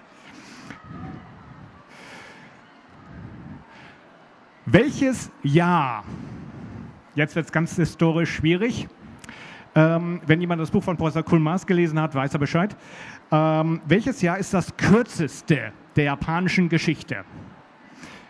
[4.67, 6.05] Welches Jahr,
[7.15, 8.89] jetzt wird es ganz historisch schwierig,
[9.75, 12.75] ähm, wenn jemand das Buch von Professor Kulmars gelesen hat, weiß er Bescheid.
[13.31, 17.25] Ähm, welches Jahr ist das kürzeste der japanischen Geschichte?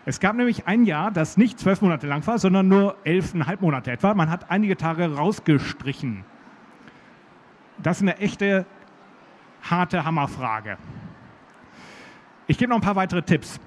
[0.03, 3.91] Es gab nämlich ein Jahr, das nicht zwölf Monate lang war, sondern nur elfeinhalb Monate
[3.91, 4.13] etwa.
[4.13, 6.25] Man hat einige Tage rausgestrichen.
[7.81, 8.65] Das ist eine echte,
[9.61, 10.77] harte Hammerfrage.
[12.47, 13.59] Ich gebe noch ein paar weitere Tipps.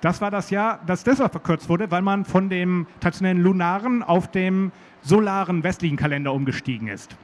[0.00, 4.30] Das war das Jahr, das deshalb verkürzt wurde, weil man von dem traditionellen lunaren auf
[4.30, 4.70] dem
[5.02, 7.16] solaren westlichen Kalender umgestiegen ist.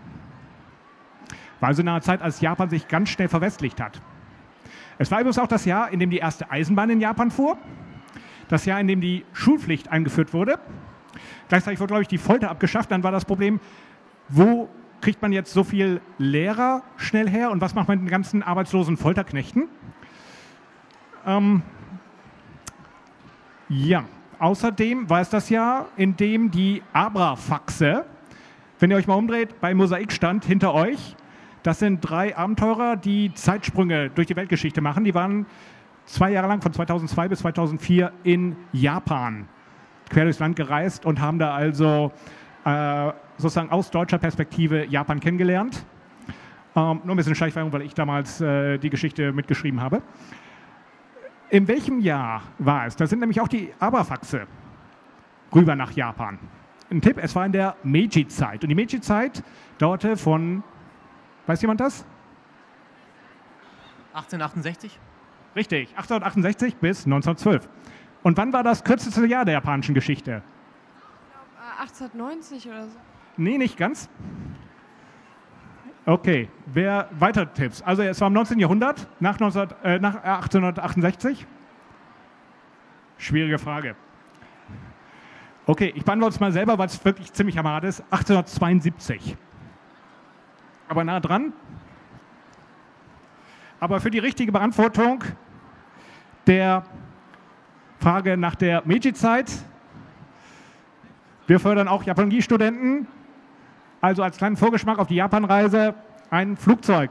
[1.60, 4.00] War also in einer Zeit, als Japan sich ganz schnell verwestlicht hat.
[4.98, 7.58] Es war übrigens auch das Jahr, in dem die erste Eisenbahn in Japan fuhr,
[8.48, 10.58] das Jahr, in dem die Schulpflicht eingeführt wurde.
[11.48, 12.90] Gleichzeitig wurde, glaube ich, die Folter abgeschafft.
[12.90, 13.60] Dann war das Problem,
[14.28, 14.68] wo
[15.00, 18.42] kriegt man jetzt so viel Lehrer schnell her und was macht man mit den ganzen
[18.42, 19.68] arbeitslosen Folterknechten?
[21.26, 21.62] Ähm,
[23.76, 24.04] ja,
[24.38, 28.04] außerdem war es das Jahr, in dem die Abrafaxe,
[28.78, 31.16] wenn ihr euch mal umdreht, bei Mosaik stand hinter euch,
[31.64, 35.02] das sind drei Abenteurer, die Zeitsprünge durch die Weltgeschichte machen.
[35.04, 35.46] Die waren
[36.04, 39.48] zwei Jahre lang, von 2002 bis 2004, in Japan
[40.10, 42.12] quer durchs Land gereist und haben da also
[42.64, 45.84] äh, sozusagen aus deutscher Perspektive Japan kennengelernt.
[46.76, 50.02] Ähm, nur ein bisschen Schleichwerbung, weil ich damals äh, die Geschichte mitgeschrieben habe.
[51.54, 52.96] In welchem Jahr war es?
[52.96, 54.48] Da sind nämlich auch die Abrafaxe
[55.54, 56.36] rüber nach Japan.
[56.90, 58.64] Ein Tipp, es war in der Meiji-Zeit.
[58.64, 59.40] Und die Meiji-Zeit
[59.78, 60.64] dauerte von,
[61.46, 62.04] weiß jemand das?
[64.14, 64.98] 1868?
[65.54, 67.68] Richtig, 1868 bis 1912.
[68.24, 70.42] Und wann war das kürzeste Jahr der japanischen Geschichte?
[71.78, 72.98] Äh, 1890 oder so.
[73.36, 74.10] Nee, nicht ganz.
[76.06, 77.80] Okay, wer weiter Tipps?
[77.80, 78.58] Also es war im 19.
[78.58, 81.46] Jahrhundert, nach, 19, äh, nach 1868.
[83.16, 83.96] Schwierige Frage.
[85.64, 88.00] Okay, ich beantworte es mal selber, weil es wirklich ziemlich hammerhart ist.
[88.10, 89.34] 1872.
[90.88, 91.54] Aber nah dran.
[93.80, 95.24] Aber für die richtige Beantwortung
[96.46, 96.84] der
[97.98, 99.50] Frage nach der Meiji-Zeit,
[101.46, 103.06] wir fördern auch Japanologie-Studenten.
[104.04, 105.94] Also als kleinen Vorgeschmack auf die Japanreise
[106.28, 107.10] ein Flugzeug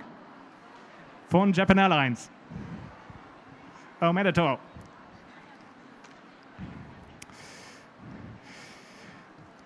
[1.27, 2.29] von Japan Airlines.
[3.99, 4.59] Omedetou.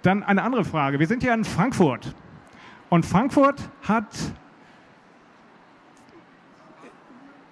[0.04, 1.00] Dann eine andere Frage.
[1.00, 2.16] Wir sind hier in Frankfurt.
[2.88, 4.08] Und Frankfurt hat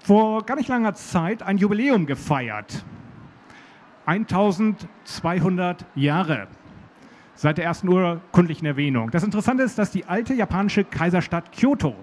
[0.05, 2.85] vor gar nicht langer Zeit ein Jubiläum gefeiert.
[4.05, 6.47] 1200 Jahre
[7.35, 9.11] seit der ersten urkundlichen Erwähnung.
[9.11, 11.95] Das Interessante ist, dass die alte japanische Kaiserstadt Kyoto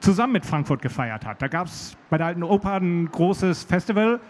[0.00, 1.40] zusammen mit Frankfurt gefeiert hat.
[1.40, 4.20] Da gab es bei der alten Oper ein großes Festival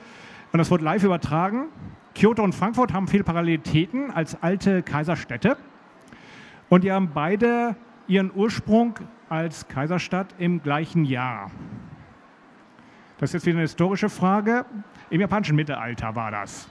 [0.52, 1.66] und das wurde live übertragen.
[2.14, 5.56] Kyoto und Frankfurt haben viele Parallelitäten als alte Kaiserstädte
[6.68, 7.76] und die haben beide
[8.06, 11.50] ihren Ursprung als Kaiserstadt im gleichen Jahr.
[13.18, 14.64] Das ist jetzt wieder eine historische Frage.
[15.10, 16.68] Im japanischen Mittelalter war das.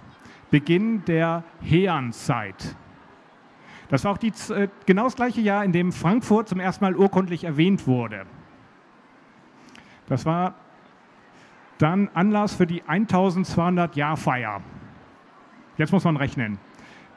[0.52, 2.76] Beginn der Heian-Zeit.
[3.90, 6.96] Das war auch die, äh, genau das gleiche Jahr, in dem Frankfurt zum ersten Mal
[6.96, 8.26] urkundlich erwähnt wurde.
[10.08, 10.56] Das war
[11.78, 14.62] dann Anlass für die 1200-Jahr-Feier.
[15.78, 16.60] Jetzt muss man rechnen.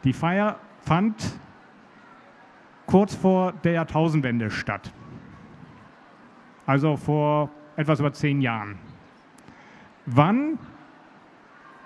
[0.04, 1.38] Die Feier fand
[2.86, 4.92] kurz vor der Jahrtausendwende statt.
[6.64, 8.78] Also vor etwas über zehn Jahren.
[10.06, 10.58] Wann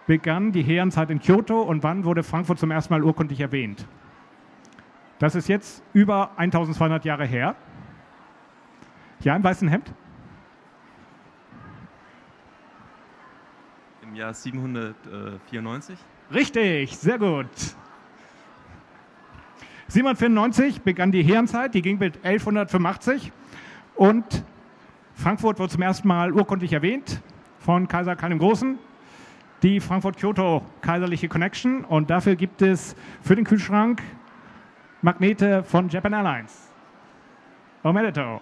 [0.06, 3.86] begann die Herrenzeit in Kyoto und wann wurde Frankfurt zum ersten Mal urkundlich erwähnt?
[5.20, 7.54] Das ist jetzt über 1200 Jahre her.
[9.20, 9.92] Ja, im weißen Hemd?
[14.02, 15.98] Im Jahr 794.
[16.32, 17.46] Richtig, sehr gut.
[19.88, 23.30] 794 begann die Herrenzeit, die ging bis 1185
[23.96, 24.24] und
[25.12, 27.20] Frankfurt wurde zum ersten Mal urkundlich erwähnt
[27.58, 28.78] von Kaiser Karl dem Großen,
[29.62, 34.00] die Frankfurt-Kyoto kaiserliche Connection und dafür gibt es für den Kühlschrank
[35.02, 36.70] Magnete von Japan Airlines.
[37.82, 38.40] Omedetou.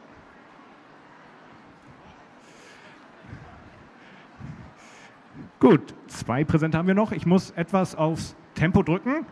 [5.61, 7.12] Gut, zwei Präsente haben wir noch.
[7.12, 9.25] Ich muss etwas aufs Tempo drücken.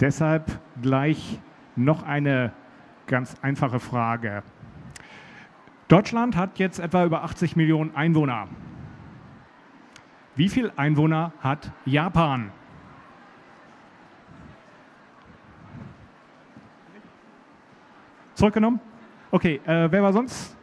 [0.00, 1.38] Deshalb gleich
[1.76, 2.52] noch eine
[3.06, 4.42] ganz einfache Frage.
[5.88, 8.48] Deutschland hat jetzt etwa über 80 Millionen Einwohner.
[10.34, 12.50] Wie viele Einwohner hat Japan?
[18.42, 18.80] Zurückgenommen?
[19.30, 20.56] Okay, äh, wer war sonst?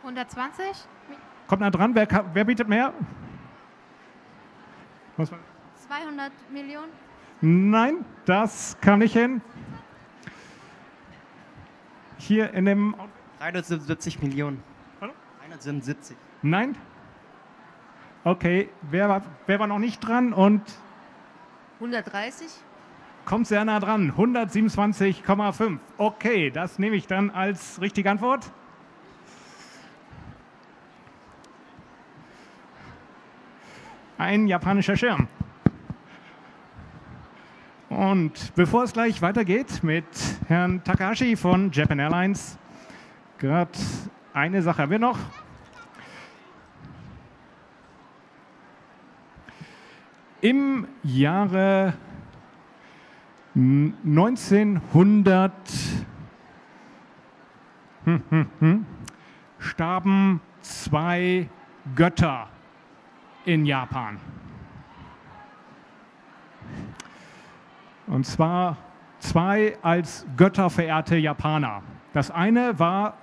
[0.00, 0.64] 120?
[1.46, 2.94] Kommt nah dran, wer, wer bietet mehr?
[5.18, 6.90] 200 Millionen?
[7.42, 9.42] Nein, das kam nicht hin.
[12.16, 12.96] Hier in dem.
[13.40, 14.62] 377 Millionen.
[15.00, 16.16] 377.
[16.40, 16.74] Nein?
[18.24, 20.62] Okay, wer war, wer war noch nicht dran und
[21.74, 22.48] 130?
[23.26, 24.12] Kommt sehr nah dran?
[24.16, 25.78] 127,5.
[25.98, 28.50] Okay, das nehme ich dann als richtige Antwort.
[34.16, 35.28] Ein japanischer Schirm.
[37.90, 40.04] Und bevor es gleich weitergeht mit
[40.48, 42.58] Herrn Takahashi von Japan Airlines,
[43.38, 43.78] gerade
[44.32, 45.18] eine Sache haben wir noch.
[50.40, 51.94] Im Jahre
[53.56, 55.52] 1900
[58.04, 58.86] hm, hm, hm,
[59.58, 61.48] starben zwei
[61.94, 62.48] Götter
[63.46, 64.18] in Japan.
[68.06, 68.76] Und zwar
[69.20, 71.82] zwei als Götter verehrte Japaner.
[72.12, 73.14] Das eine war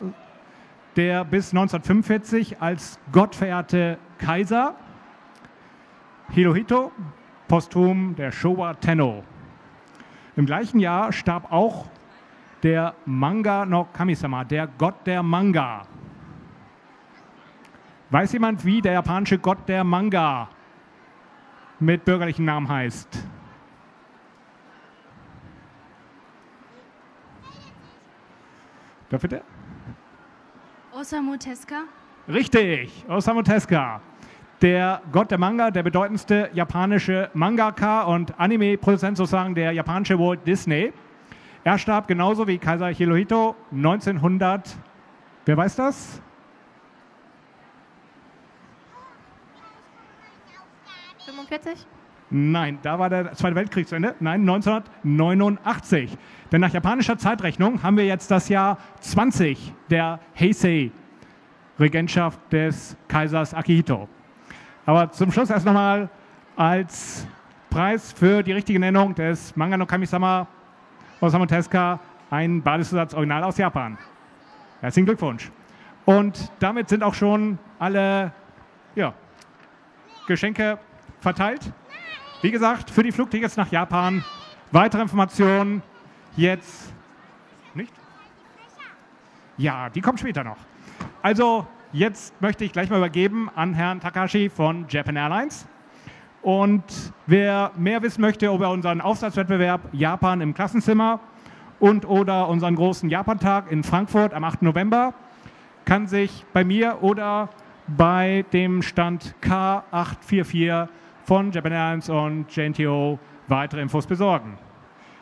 [0.95, 4.73] der bis 1945 als Gott verehrte Kaiser
[6.29, 6.91] Hirohito,
[7.47, 9.23] posthum der Showa Tenno.
[10.35, 11.87] Im gleichen Jahr starb auch
[12.63, 15.85] der Manga no Kamisama, der Gott der Manga.
[18.09, 20.47] Weiß jemand, wie der japanische Gott der Manga
[21.79, 23.27] mit bürgerlichen Namen heißt?
[29.09, 29.43] Da bitte?
[30.91, 31.83] Osamu Tezuka.
[32.27, 34.01] Richtig, Osamu Tezuka.
[34.63, 40.93] Der Gott der Manga, der bedeutendste japanische Mangaka und Anime-Produzent sozusagen, der japanische Walt Disney,
[41.65, 44.77] Er starb genauso wie Kaiser Hirohito 1900.
[45.45, 46.21] Wer weiß das?
[52.29, 54.15] Nein, da war der Zweite Weltkrieg zu Ende.
[54.21, 56.17] Nein, 1989.
[56.53, 64.07] Denn nach japanischer Zeitrechnung haben wir jetzt das Jahr 20 der Heisei-Regentschaft des Kaisers Akihito.
[64.85, 66.09] Aber zum Schluss erst nochmal
[66.55, 67.25] als
[67.69, 70.47] Preis für die richtige Nennung des Manga no Kami-sama
[71.21, 73.97] Osamu Tezuka ein Badezusatz Original aus Japan.
[74.81, 75.51] Herzlichen Glückwunsch.
[76.05, 78.33] Und damit sind auch schon alle
[78.95, 79.13] ja,
[80.27, 80.77] Geschenke
[81.21, 81.71] verteilt.
[82.41, 84.23] Wie gesagt, für die Flugtickets nach Japan.
[84.71, 85.81] Weitere Informationen
[86.35, 86.93] jetzt
[87.73, 87.93] nicht?
[89.55, 90.57] Ja, die kommen später noch.
[91.21, 95.67] Also jetzt möchte ich gleich mal übergeben an Herrn Takashi von Japan Airlines.
[96.41, 96.83] Und
[97.25, 101.21] wer mehr wissen möchte über unseren Aufsatzwettbewerb Japan im Klassenzimmer
[101.79, 104.63] und oder unseren großen Japantag in Frankfurt am 8.
[104.63, 105.13] November,
[105.85, 107.49] kann sich bei mir oder
[107.87, 110.89] bei dem Stand K844
[111.23, 114.57] von Japan Airlines und JNTO weitere Infos besorgen.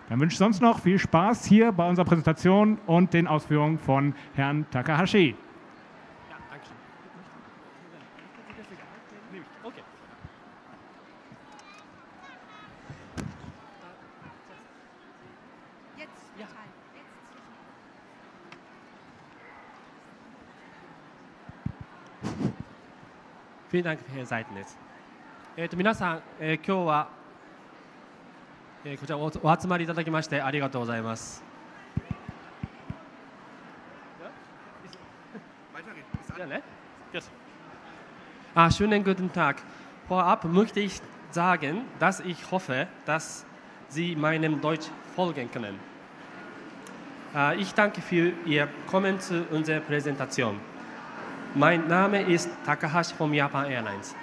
[0.09, 4.13] Dann wünsche ich sonst noch viel Spaß hier bei unserer Präsentation und den Ausführungen von
[4.33, 5.35] Herrn Takahashi.
[6.29, 6.75] Ja, danke schön.
[9.63, 9.81] Okay.
[15.97, 16.45] Jetzt, ja.
[16.93, 17.11] jetzt.
[23.70, 24.78] フィードバックヘアサイトです。
[25.56, 27.08] えっ、と皆さん、えー今日は、
[28.84, 31.42] えーこちらおお集まりいただきましてありがとうございます。
[36.38, 36.62] Ja, ne?
[37.14, 37.30] Yes.
[38.54, 39.56] Ah, schönen guten Tag.
[40.06, 43.46] Vorab möchte ich sagen, dass ich hoffe, dass
[43.88, 45.80] Sie meinem Deutsch folgen können.
[47.34, 50.60] Äh, Ich danke für Ihr Kommen zu unserer Präsentation.
[51.53, 54.15] Mein Name ist Takahashi von Japan Airlines.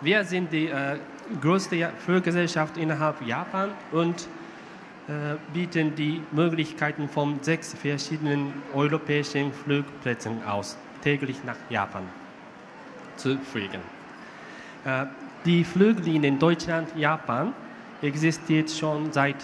[0.00, 0.98] Wir sind die äh,
[1.40, 4.26] größte Fluggesellschaft innerhalb Japan und
[5.06, 12.02] äh, bieten die Möglichkeiten von sechs verschiedenen europäischen Flugplätzen aus, täglich nach Japan
[13.14, 13.80] zu fliegen.
[14.84, 15.06] Äh,
[15.44, 17.52] die Fluglinie Deutschland-Japan
[18.02, 19.36] existiert schon seit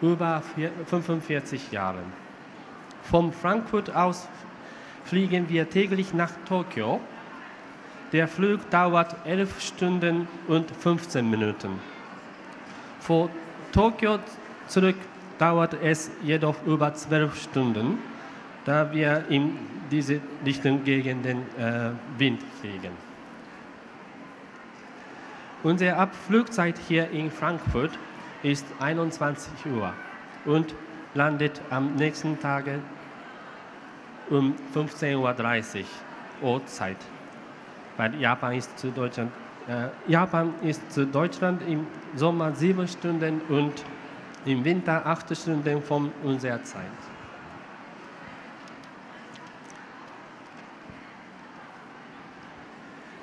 [0.00, 2.04] über vier- 45 Jahren.
[3.02, 4.28] Von Frankfurt aus
[5.04, 7.00] fliegen wir täglich nach Tokio.
[8.12, 11.80] Der Flug dauert 11 Stunden und 15 Minuten.
[13.00, 13.30] Von
[13.72, 14.18] Tokio
[14.66, 14.96] zurück
[15.38, 17.98] dauert es jedoch über 12 Stunden,
[18.64, 19.58] da wir in
[19.90, 22.92] diese Richtung gegen den äh, Wind fliegen.
[25.62, 27.92] Unsere Abflugzeit hier in Frankfurt
[28.42, 29.92] ist 21 Uhr
[30.44, 30.74] und
[31.14, 32.64] landet am nächsten Tag
[34.30, 35.84] um 15.30
[36.42, 36.96] Uhr Uhrzeit.
[37.96, 39.30] Weil Japan ist zu Deutschland,
[39.68, 43.84] äh, Japan ist zu Deutschland im Sommer sieben Stunden und
[44.44, 46.82] im Winter acht Stunden von unserer Zeit.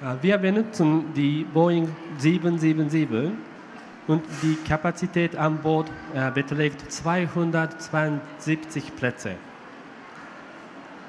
[0.02, 3.32] Äh, Wir benutzen die Boeing 777
[4.08, 9.36] und die Kapazität an Bord äh, beträgt 272 Plätze.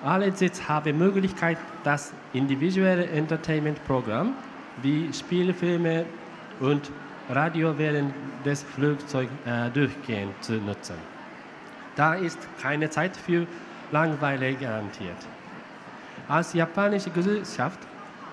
[0.02, 4.32] Alle Sitze haben Möglichkeit, das individuelle Entertainment-Programm
[4.82, 6.06] wie Spielfilme
[6.60, 6.90] und
[7.28, 8.12] Radio während
[8.44, 10.94] des Flugzeugs äh, durchgehend zu nutzen.
[11.96, 13.46] Da ist keine Zeit für
[13.92, 15.16] Langeweile garantiert.
[16.28, 17.80] Als japanische Gesellschaft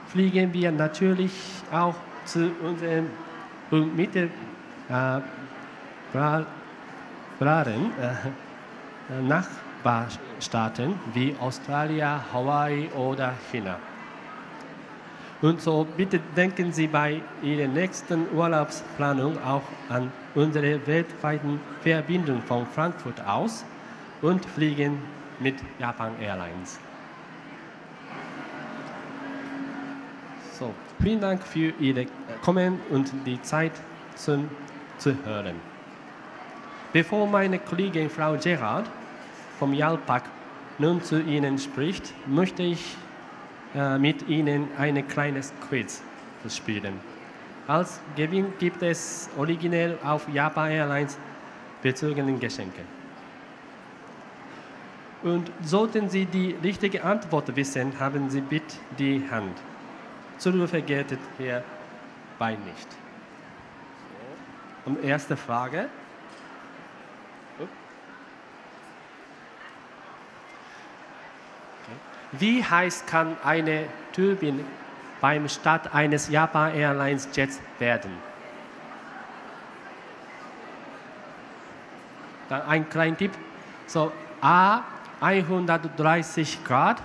[0.07, 1.33] fliegen wir natürlich
[1.71, 1.95] auch
[2.25, 3.07] zu unseren
[3.71, 4.29] und Mittel
[4.89, 5.19] äh,
[6.13, 6.45] Bra-
[10.37, 13.79] Nachbarstaaten wie Australien, Hawaii oder China.
[15.41, 22.65] Und so bitte denken Sie bei Ihrer nächsten Urlaubsplanung auch an unsere weltweiten Verbindung von
[22.65, 23.65] Frankfurt aus
[24.21, 24.99] und fliegen
[25.39, 26.79] mit Japan Airlines.
[30.53, 32.07] So, vielen Dank für Ihr
[32.41, 33.73] Kommen und die Zeit
[34.15, 34.49] zum
[34.97, 35.55] Zuhören.
[36.93, 38.87] Bevor meine Kollegin Frau Gerard
[39.59, 40.23] vom JALPAC
[40.79, 42.95] nun zu Ihnen spricht, möchte ich
[43.75, 46.01] äh, mit Ihnen ein kleines Quiz
[46.49, 46.99] spielen.
[47.67, 51.17] Als Gewinn gibt es originell auf Japan Airlines
[51.81, 52.81] bezogene Geschenke.
[55.23, 59.57] Und sollten Sie die richtige Antwort wissen, haben Sie bitte die Hand.
[60.37, 62.87] Zurufe geltet hierbei nicht.
[64.85, 65.89] Und erste Frage.
[72.39, 74.63] Wie heiß kann eine Turbine
[75.21, 78.11] beim Start eines Japan Airlines Jets werden?
[82.49, 83.31] Dann ein kleiner Tipp.
[83.87, 84.11] So,
[84.41, 84.81] A
[85.19, 87.01] 130 Grad,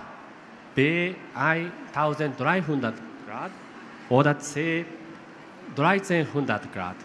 [0.75, 2.93] B 1300
[3.27, 3.51] Grad
[4.09, 4.85] oder C
[5.75, 6.95] 1300 Grad.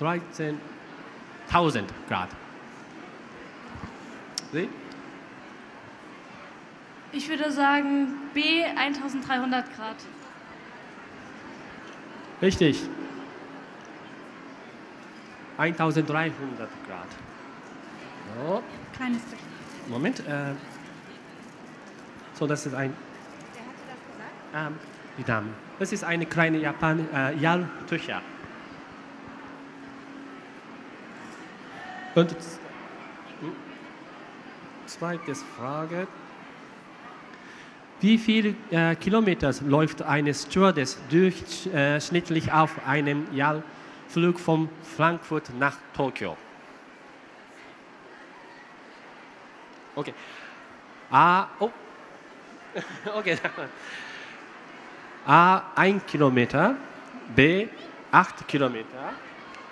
[0.00, 2.28] 13.000 Grad.
[4.52, 4.68] Sie?
[7.12, 9.96] Ich würde sagen B 1300 Grad.
[12.40, 12.82] Richtig.
[15.58, 17.08] 1300 Grad.
[18.36, 18.62] So.
[18.94, 19.38] Kleines Stück.
[19.88, 20.20] Moment.
[20.20, 20.54] Äh,
[22.34, 22.94] so, das ist ein.
[24.54, 24.78] Ähm,
[25.18, 25.48] die Dame.
[25.78, 28.22] Das ist eine kleine Japan äh, Jaltücher.
[32.14, 33.52] Und hm,
[34.86, 36.06] zweite Frage.
[38.00, 46.36] Wie viele äh, Kilometer läuft eine Stewardess durchschnittlich auf einem Jahrflug von Frankfurt nach Tokio?
[49.94, 50.14] Okay.
[51.10, 51.70] A, oh.
[53.16, 53.36] okay.
[55.26, 56.76] A, 1 Kilometer.
[57.36, 57.68] B,
[58.10, 59.12] 8 Kilometer.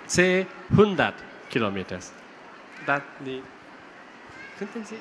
[0.05, 1.15] C, 100
[1.49, 1.97] Kilometer.
[2.85, 3.41] Dann die.
[4.59, 4.99] Könnten Sie?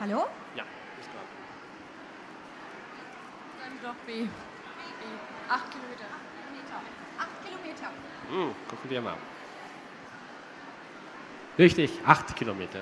[0.00, 0.26] Hallo?
[0.56, 0.64] Ja,
[0.98, 1.26] ich glaube.
[3.60, 4.22] Dann doch B.
[4.22, 4.28] B.
[5.46, 6.06] Acht Kilometer.
[7.18, 7.90] Acht Kilometer.
[8.30, 9.16] Hm, gucken wir mal.
[11.58, 12.78] Richtig, 8 Kilometer.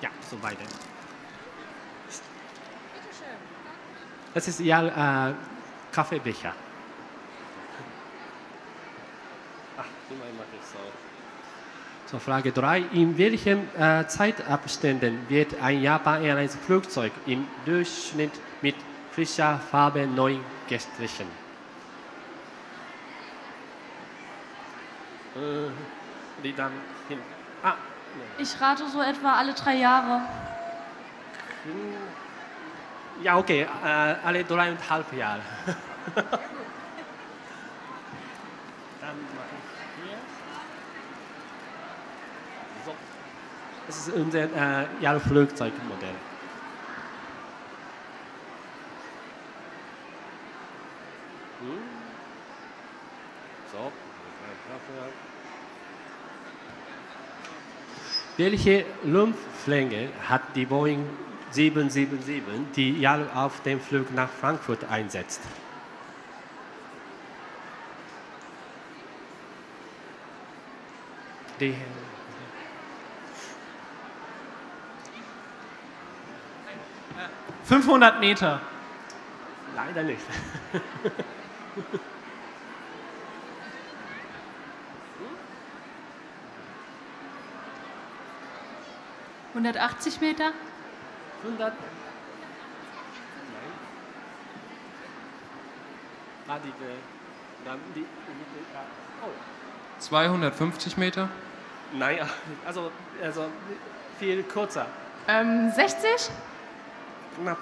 [0.00, 0.64] Ja, so weiter.
[2.94, 3.36] Bitteschön.
[4.32, 5.34] Das ist ja äh,
[5.92, 6.54] Kaffeebecher.
[9.76, 10.78] Ach, immer mache ich so.
[12.06, 12.82] So, Frage 3.
[12.92, 18.30] In welchen äh, Zeitabständen wird ein Japan Airlines Flugzeug im Durchschnitt
[18.62, 18.76] mit
[19.10, 20.36] frischer Farbe neu
[20.68, 21.26] gestrichen?
[25.34, 25.70] Äh,
[26.44, 26.70] die dann
[27.08, 27.18] hin.
[27.64, 27.74] Ah,
[28.38, 30.22] Ich rate so etwa alle drei Jahre.
[33.20, 35.40] ja, okay, äh, alle dreieinhalb Jahre.
[36.14, 36.24] dann
[39.34, 40.35] mache ich hier.
[42.86, 42.92] So.
[43.88, 46.14] Das ist unser äh, Jahrflugzeugmodell.
[51.60, 51.78] Hm.
[53.72, 53.92] So.
[58.36, 61.04] Welche Rumpflänge hat die Boeing
[61.50, 62.42] 777,
[62.76, 65.40] die JAL auf dem Flug nach Frankfurt einsetzt?
[71.58, 71.74] Die
[77.66, 78.60] 500 Meter.
[79.74, 80.22] Leider nicht.
[89.54, 90.52] 180 Meter?
[91.42, 91.72] 100.
[96.48, 96.72] Ah, die,
[97.64, 98.06] dann die, die,
[99.22, 99.28] oh.
[99.98, 101.28] 250 Meter?
[101.92, 102.18] Nein,
[102.64, 103.46] also, also
[104.20, 104.86] viel kürzer.
[105.26, 106.30] Ähm, 60?
[107.36, 107.58] Knapp.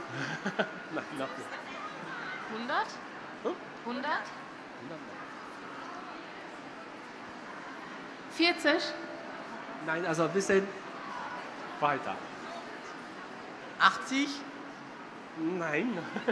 [0.94, 1.28] Nein, nicht.
[2.52, 2.86] 100?
[3.84, 4.06] 100?
[8.36, 8.82] 40?
[9.86, 10.66] Nein, also ein bisschen
[11.80, 12.16] weiter.
[13.78, 14.28] 80?
[15.58, 15.98] Nein.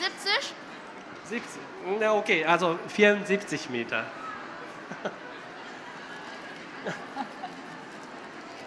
[0.00, 0.54] 70?
[1.24, 1.60] 70.
[2.00, 4.04] Na okay, also 74 Meter.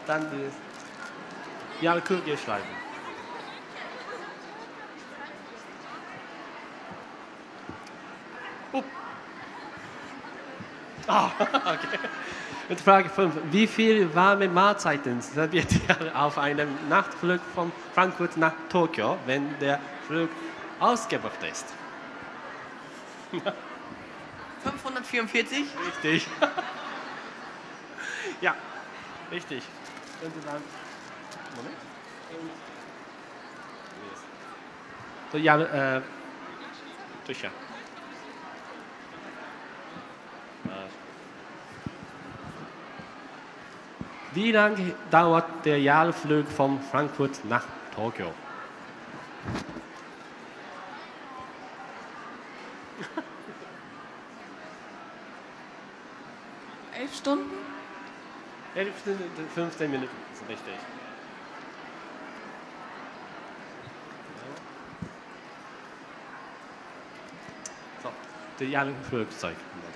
[0.08, 0.50] Dann die
[1.86, 2.87] ja, Kürge schreiben.
[11.08, 12.00] Ah, okay.
[12.70, 13.34] Und Frage 5.
[13.52, 19.80] Wie viel warme Mahlzeiten serviert ihr auf einem Nachtflug von Frankfurt nach Tokio, wenn der
[20.06, 20.30] Flug
[20.80, 21.66] ausgebucht ist?
[24.64, 25.66] 544?
[25.88, 26.28] Richtig.
[28.42, 28.54] ja,
[29.32, 29.64] richtig.
[30.22, 30.32] Dann,
[31.56, 31.76] Moment.
[35.32, 36.02] So, ja, äh,
[37.26, 37.52] Tücher.
[44.38, 47.64] Wie lange dauert der Jahresflug von Frankfurt nach
[47.96, 48.32] Tokio?
[57.00, 57.50] Elf Stunden?
[58.76, 59.24] 11 Stunden,
[59.56, 60.76] 15 Minuten, ist richtig.
[68.04, 68.10] So,
[68.78, 69.87] alle Flugzeugmodelle.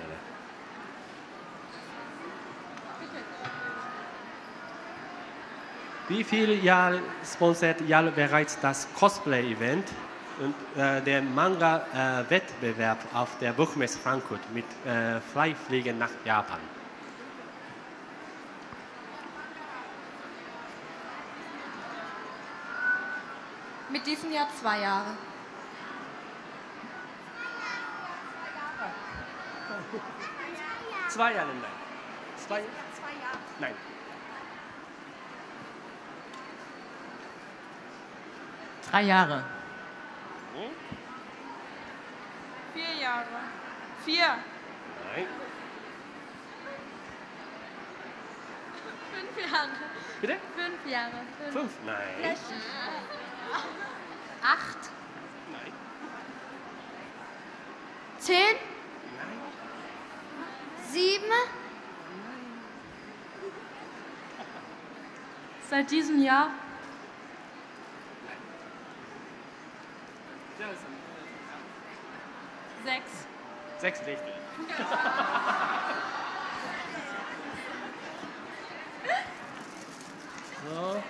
[6.12, 9.88] Wie viele Jahre sponsert Jal bereits das Cosplay-Event
[10.41, 16.59] und äh, den Manga-Wettbewerb auf der Buchmesse Frankfurt mit äh, Freifliegen nach Japan?
[23.89, 25.12] Mit diesem Jahr zwei Jahre.
[31.07, 31.72] Zwei Jahre, nein.
[32.36, 32.62] Zwei,
[33.62, 33.76] nein.
[38.92, 39.42] Drei Jahre.
[42.74, 43.26] Vier Jahre.
[44.04, 44.26] Vier.
[44.26, 45.28] Nein.
[49.14, 49.70] Fünf Jahre.
[50.20, 50.38] Bitte?
[50.58, 51.12] Fünf Jahre.
[51.52, 51.72] Fünf?
[51.86, 51.98] Nein.
[52.18, 52.42] Vielleicht
[54.44, 54.89] Acht.
[55.54, 55.74] Nein.
[58.20, 58.56] Zehn.
[60.89, 61.32] Sieben.
[65.70, 66.50] Seit diesem Jahr
[72.84, 73.28] sechs.
[73.82, 74.34] Sechs richtig.
[80.63, 81.03] So.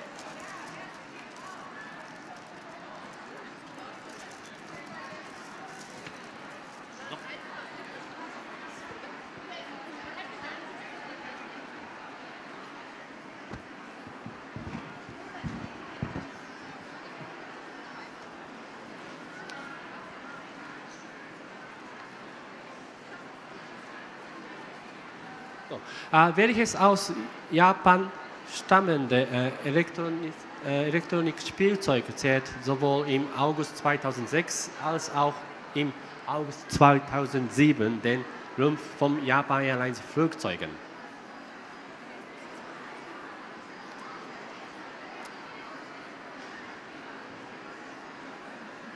[25.69, 25.75] So.
[25.75, 25.79] Äh,
[26.11, 27.13] welches aus
[27.51, 28.11] Japan
[28.53, 30.33] stammende äh, Elektronik,
[30.65, 35.33] äh, Elektronikspielzeug zählt sowohl im August 2006 als auch
[35.73, 35.93] im
[36.27, 38.25] August 2007 den
[38.57, 40.69] Rumpf vom Japan Airlines Flugzeugen?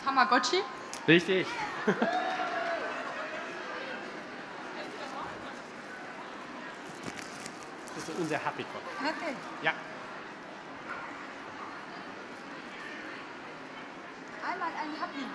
[0.04, 0.58] Tamagotchi.
[1.08, 1.48] Richtig.
[8.10, 8.86] ist unser Happy Code.
[9.00, 9.36] Okay.
[9.62, 9.74] Ja.
[14.48, 15.26] Einmal ein Happy.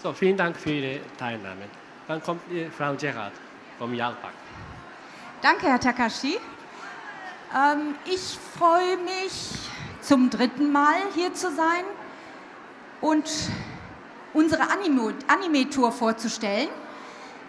[0.00, 1.64] So, vielen Dank für Ihre Teilnahme.
[2.06, 3.32] Dann kommt äh, Frau Gerard
[3.78, 4.32] vom Jalpak.
[5.42, 6.38] Danke, Herr Takashi.
[7.54, 9.58] Ähm, ich freue mich,
[10.00, 11.84] zum dritten Mal hier zu sein
[13.00, 13.28] und
[14.34, 16.68] unsere Anime- Anime-Tour vorzustellen,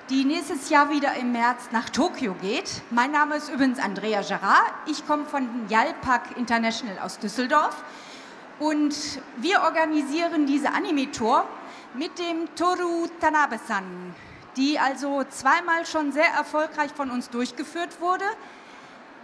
[0.10, 2.82] die nächstes Jahr wieder im März nach Tokio geht.
[2.90, 4.74] Mein Name ist übrigens Andrea Gerard.
[4.88, 7.84] Ich komme von Jalpak International aus Düsseldorf.
[8.60, 8.96] Und
[9.38, 11.46] wir organisieren diese Anime-Tour
[11.94, 14.16] mit dem Toru Tanabe-san,
[14.58, 18.26] die also zweimal schon sehr erfolgreich von uns durchgeführt wurde,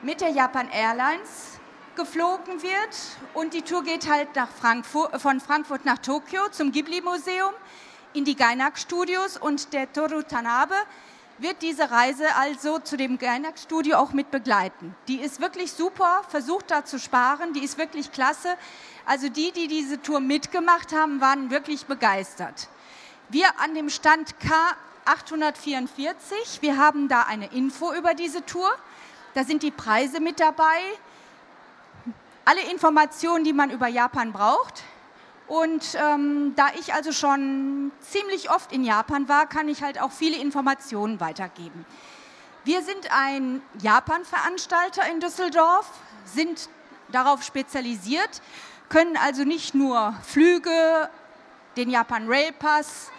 [0.01, 1.59] mit der Japan Airlines
[1.95, 2.97] geflogen wird
[3.33, 4.29] und die Tour geht halt
[4.59, 7.53] Frankfurt, von Frankfurt nach Tokio zum Ghibli-Museum
[8.13, 10.75] in die Gainax-Studios und der Toru Tanabe
[11.37, 14.95] wird diese Reise also zu dem Gainax-Studio auch mit begleiten.
[15.07, 18.55] Die ist wirklich super, versucht da zu sparen, die ist wirklich klasse.
[19.05, 22.69] Also die, die diese Tour mitgemacht haben, waren wirklich begeistert.
[23.29, 24.35] Wir an dem Stand
[25.05, 28.71] K844, wir haben da eine Info über diese Tour.
[29.33, 30.79] Da sind die Preise mit dabei,
[32.45, 34.83] alle Informationen, die man über Japan braucht.
[35.47, 40.11] Und ähm, da ich also schon ziemlich oft in Japan war, kann ich halt auch
[40.11, 41.85] viele Informationen weitergeben.
[42.63, 45.87] Wir sind ein Japan-Veranstalter in Düsseldorf,
[46.23, 46.69] sind
[47.11, 48.41] darauf spezialisiert,
[48.89, 51.09] können also nicht nur Flüge,
[51.77, 53.11] den Japan Rail Pass,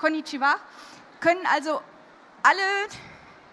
[0.00, 0.56] Konnichiwa,
[1.20, 1.80] können also
[2.42, 2.60] alle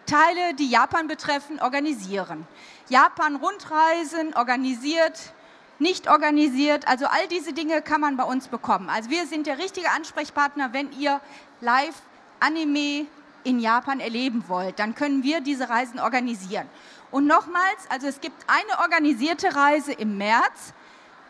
[0.08, 2.48] Teile, die Japan betreffen, organisieren.
[2.90, 5.34] Japan-Rundreisen organisiert,
[5.80, 8.90] nicht organisiert, also all diese Dinge kann man bei uns bekommen.
[8.90, 11.20] Also wir sind der richtige Ansprechpartner, wenn ihr
[11.62, 11.96] live
[12.40, 13.08] Anime
[13.44, 16.68] in Japan erleben wollt, dann können wir diese Reisen organisieren.
[17.12, 20.74] Und nochmals, also es gibt eine organisierte Reise im März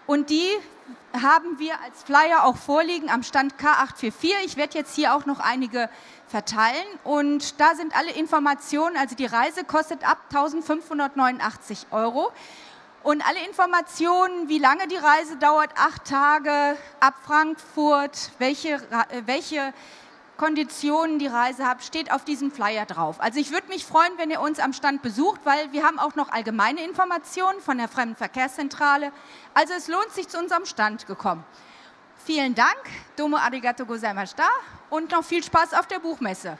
[0.05, 0.49] und die
[1.13, 4.33] haben wir als Flyer auch vorliegen am Stand K844.
[4.45, 5.89] Ich werde jetzt hier auch noch einige
[6.33, 8.97] verteilen und da sind alle Informationen.
[8.97, 12.31] Also die Reise kostet ab 1589 Euro
[13.03, 19.73] Und alle Informationen, wie lange die Reise dauert, acht Tage ab Frankfurt, welche, äh, welche
[20.37, 23.17] Konditionen die Reise hat, steht auf diesem Flyer drauf.
[23.19, 26.15] Also ich würde mich freuen, wenn ihr uns am Stand besucht, weil wir haben auch
[26.15, 29.11] noch allgemeine Informationen von der Fremdenverkehrszentrale.
[29.53, 31.43] Also es lohnt sich, zu unserem Stand gekommen.
[32.25, 34.47] Vielen Dank, domo arigato gozaimashita
[34.89, 36.57] und noch viel Spaß auf der Buchmesse.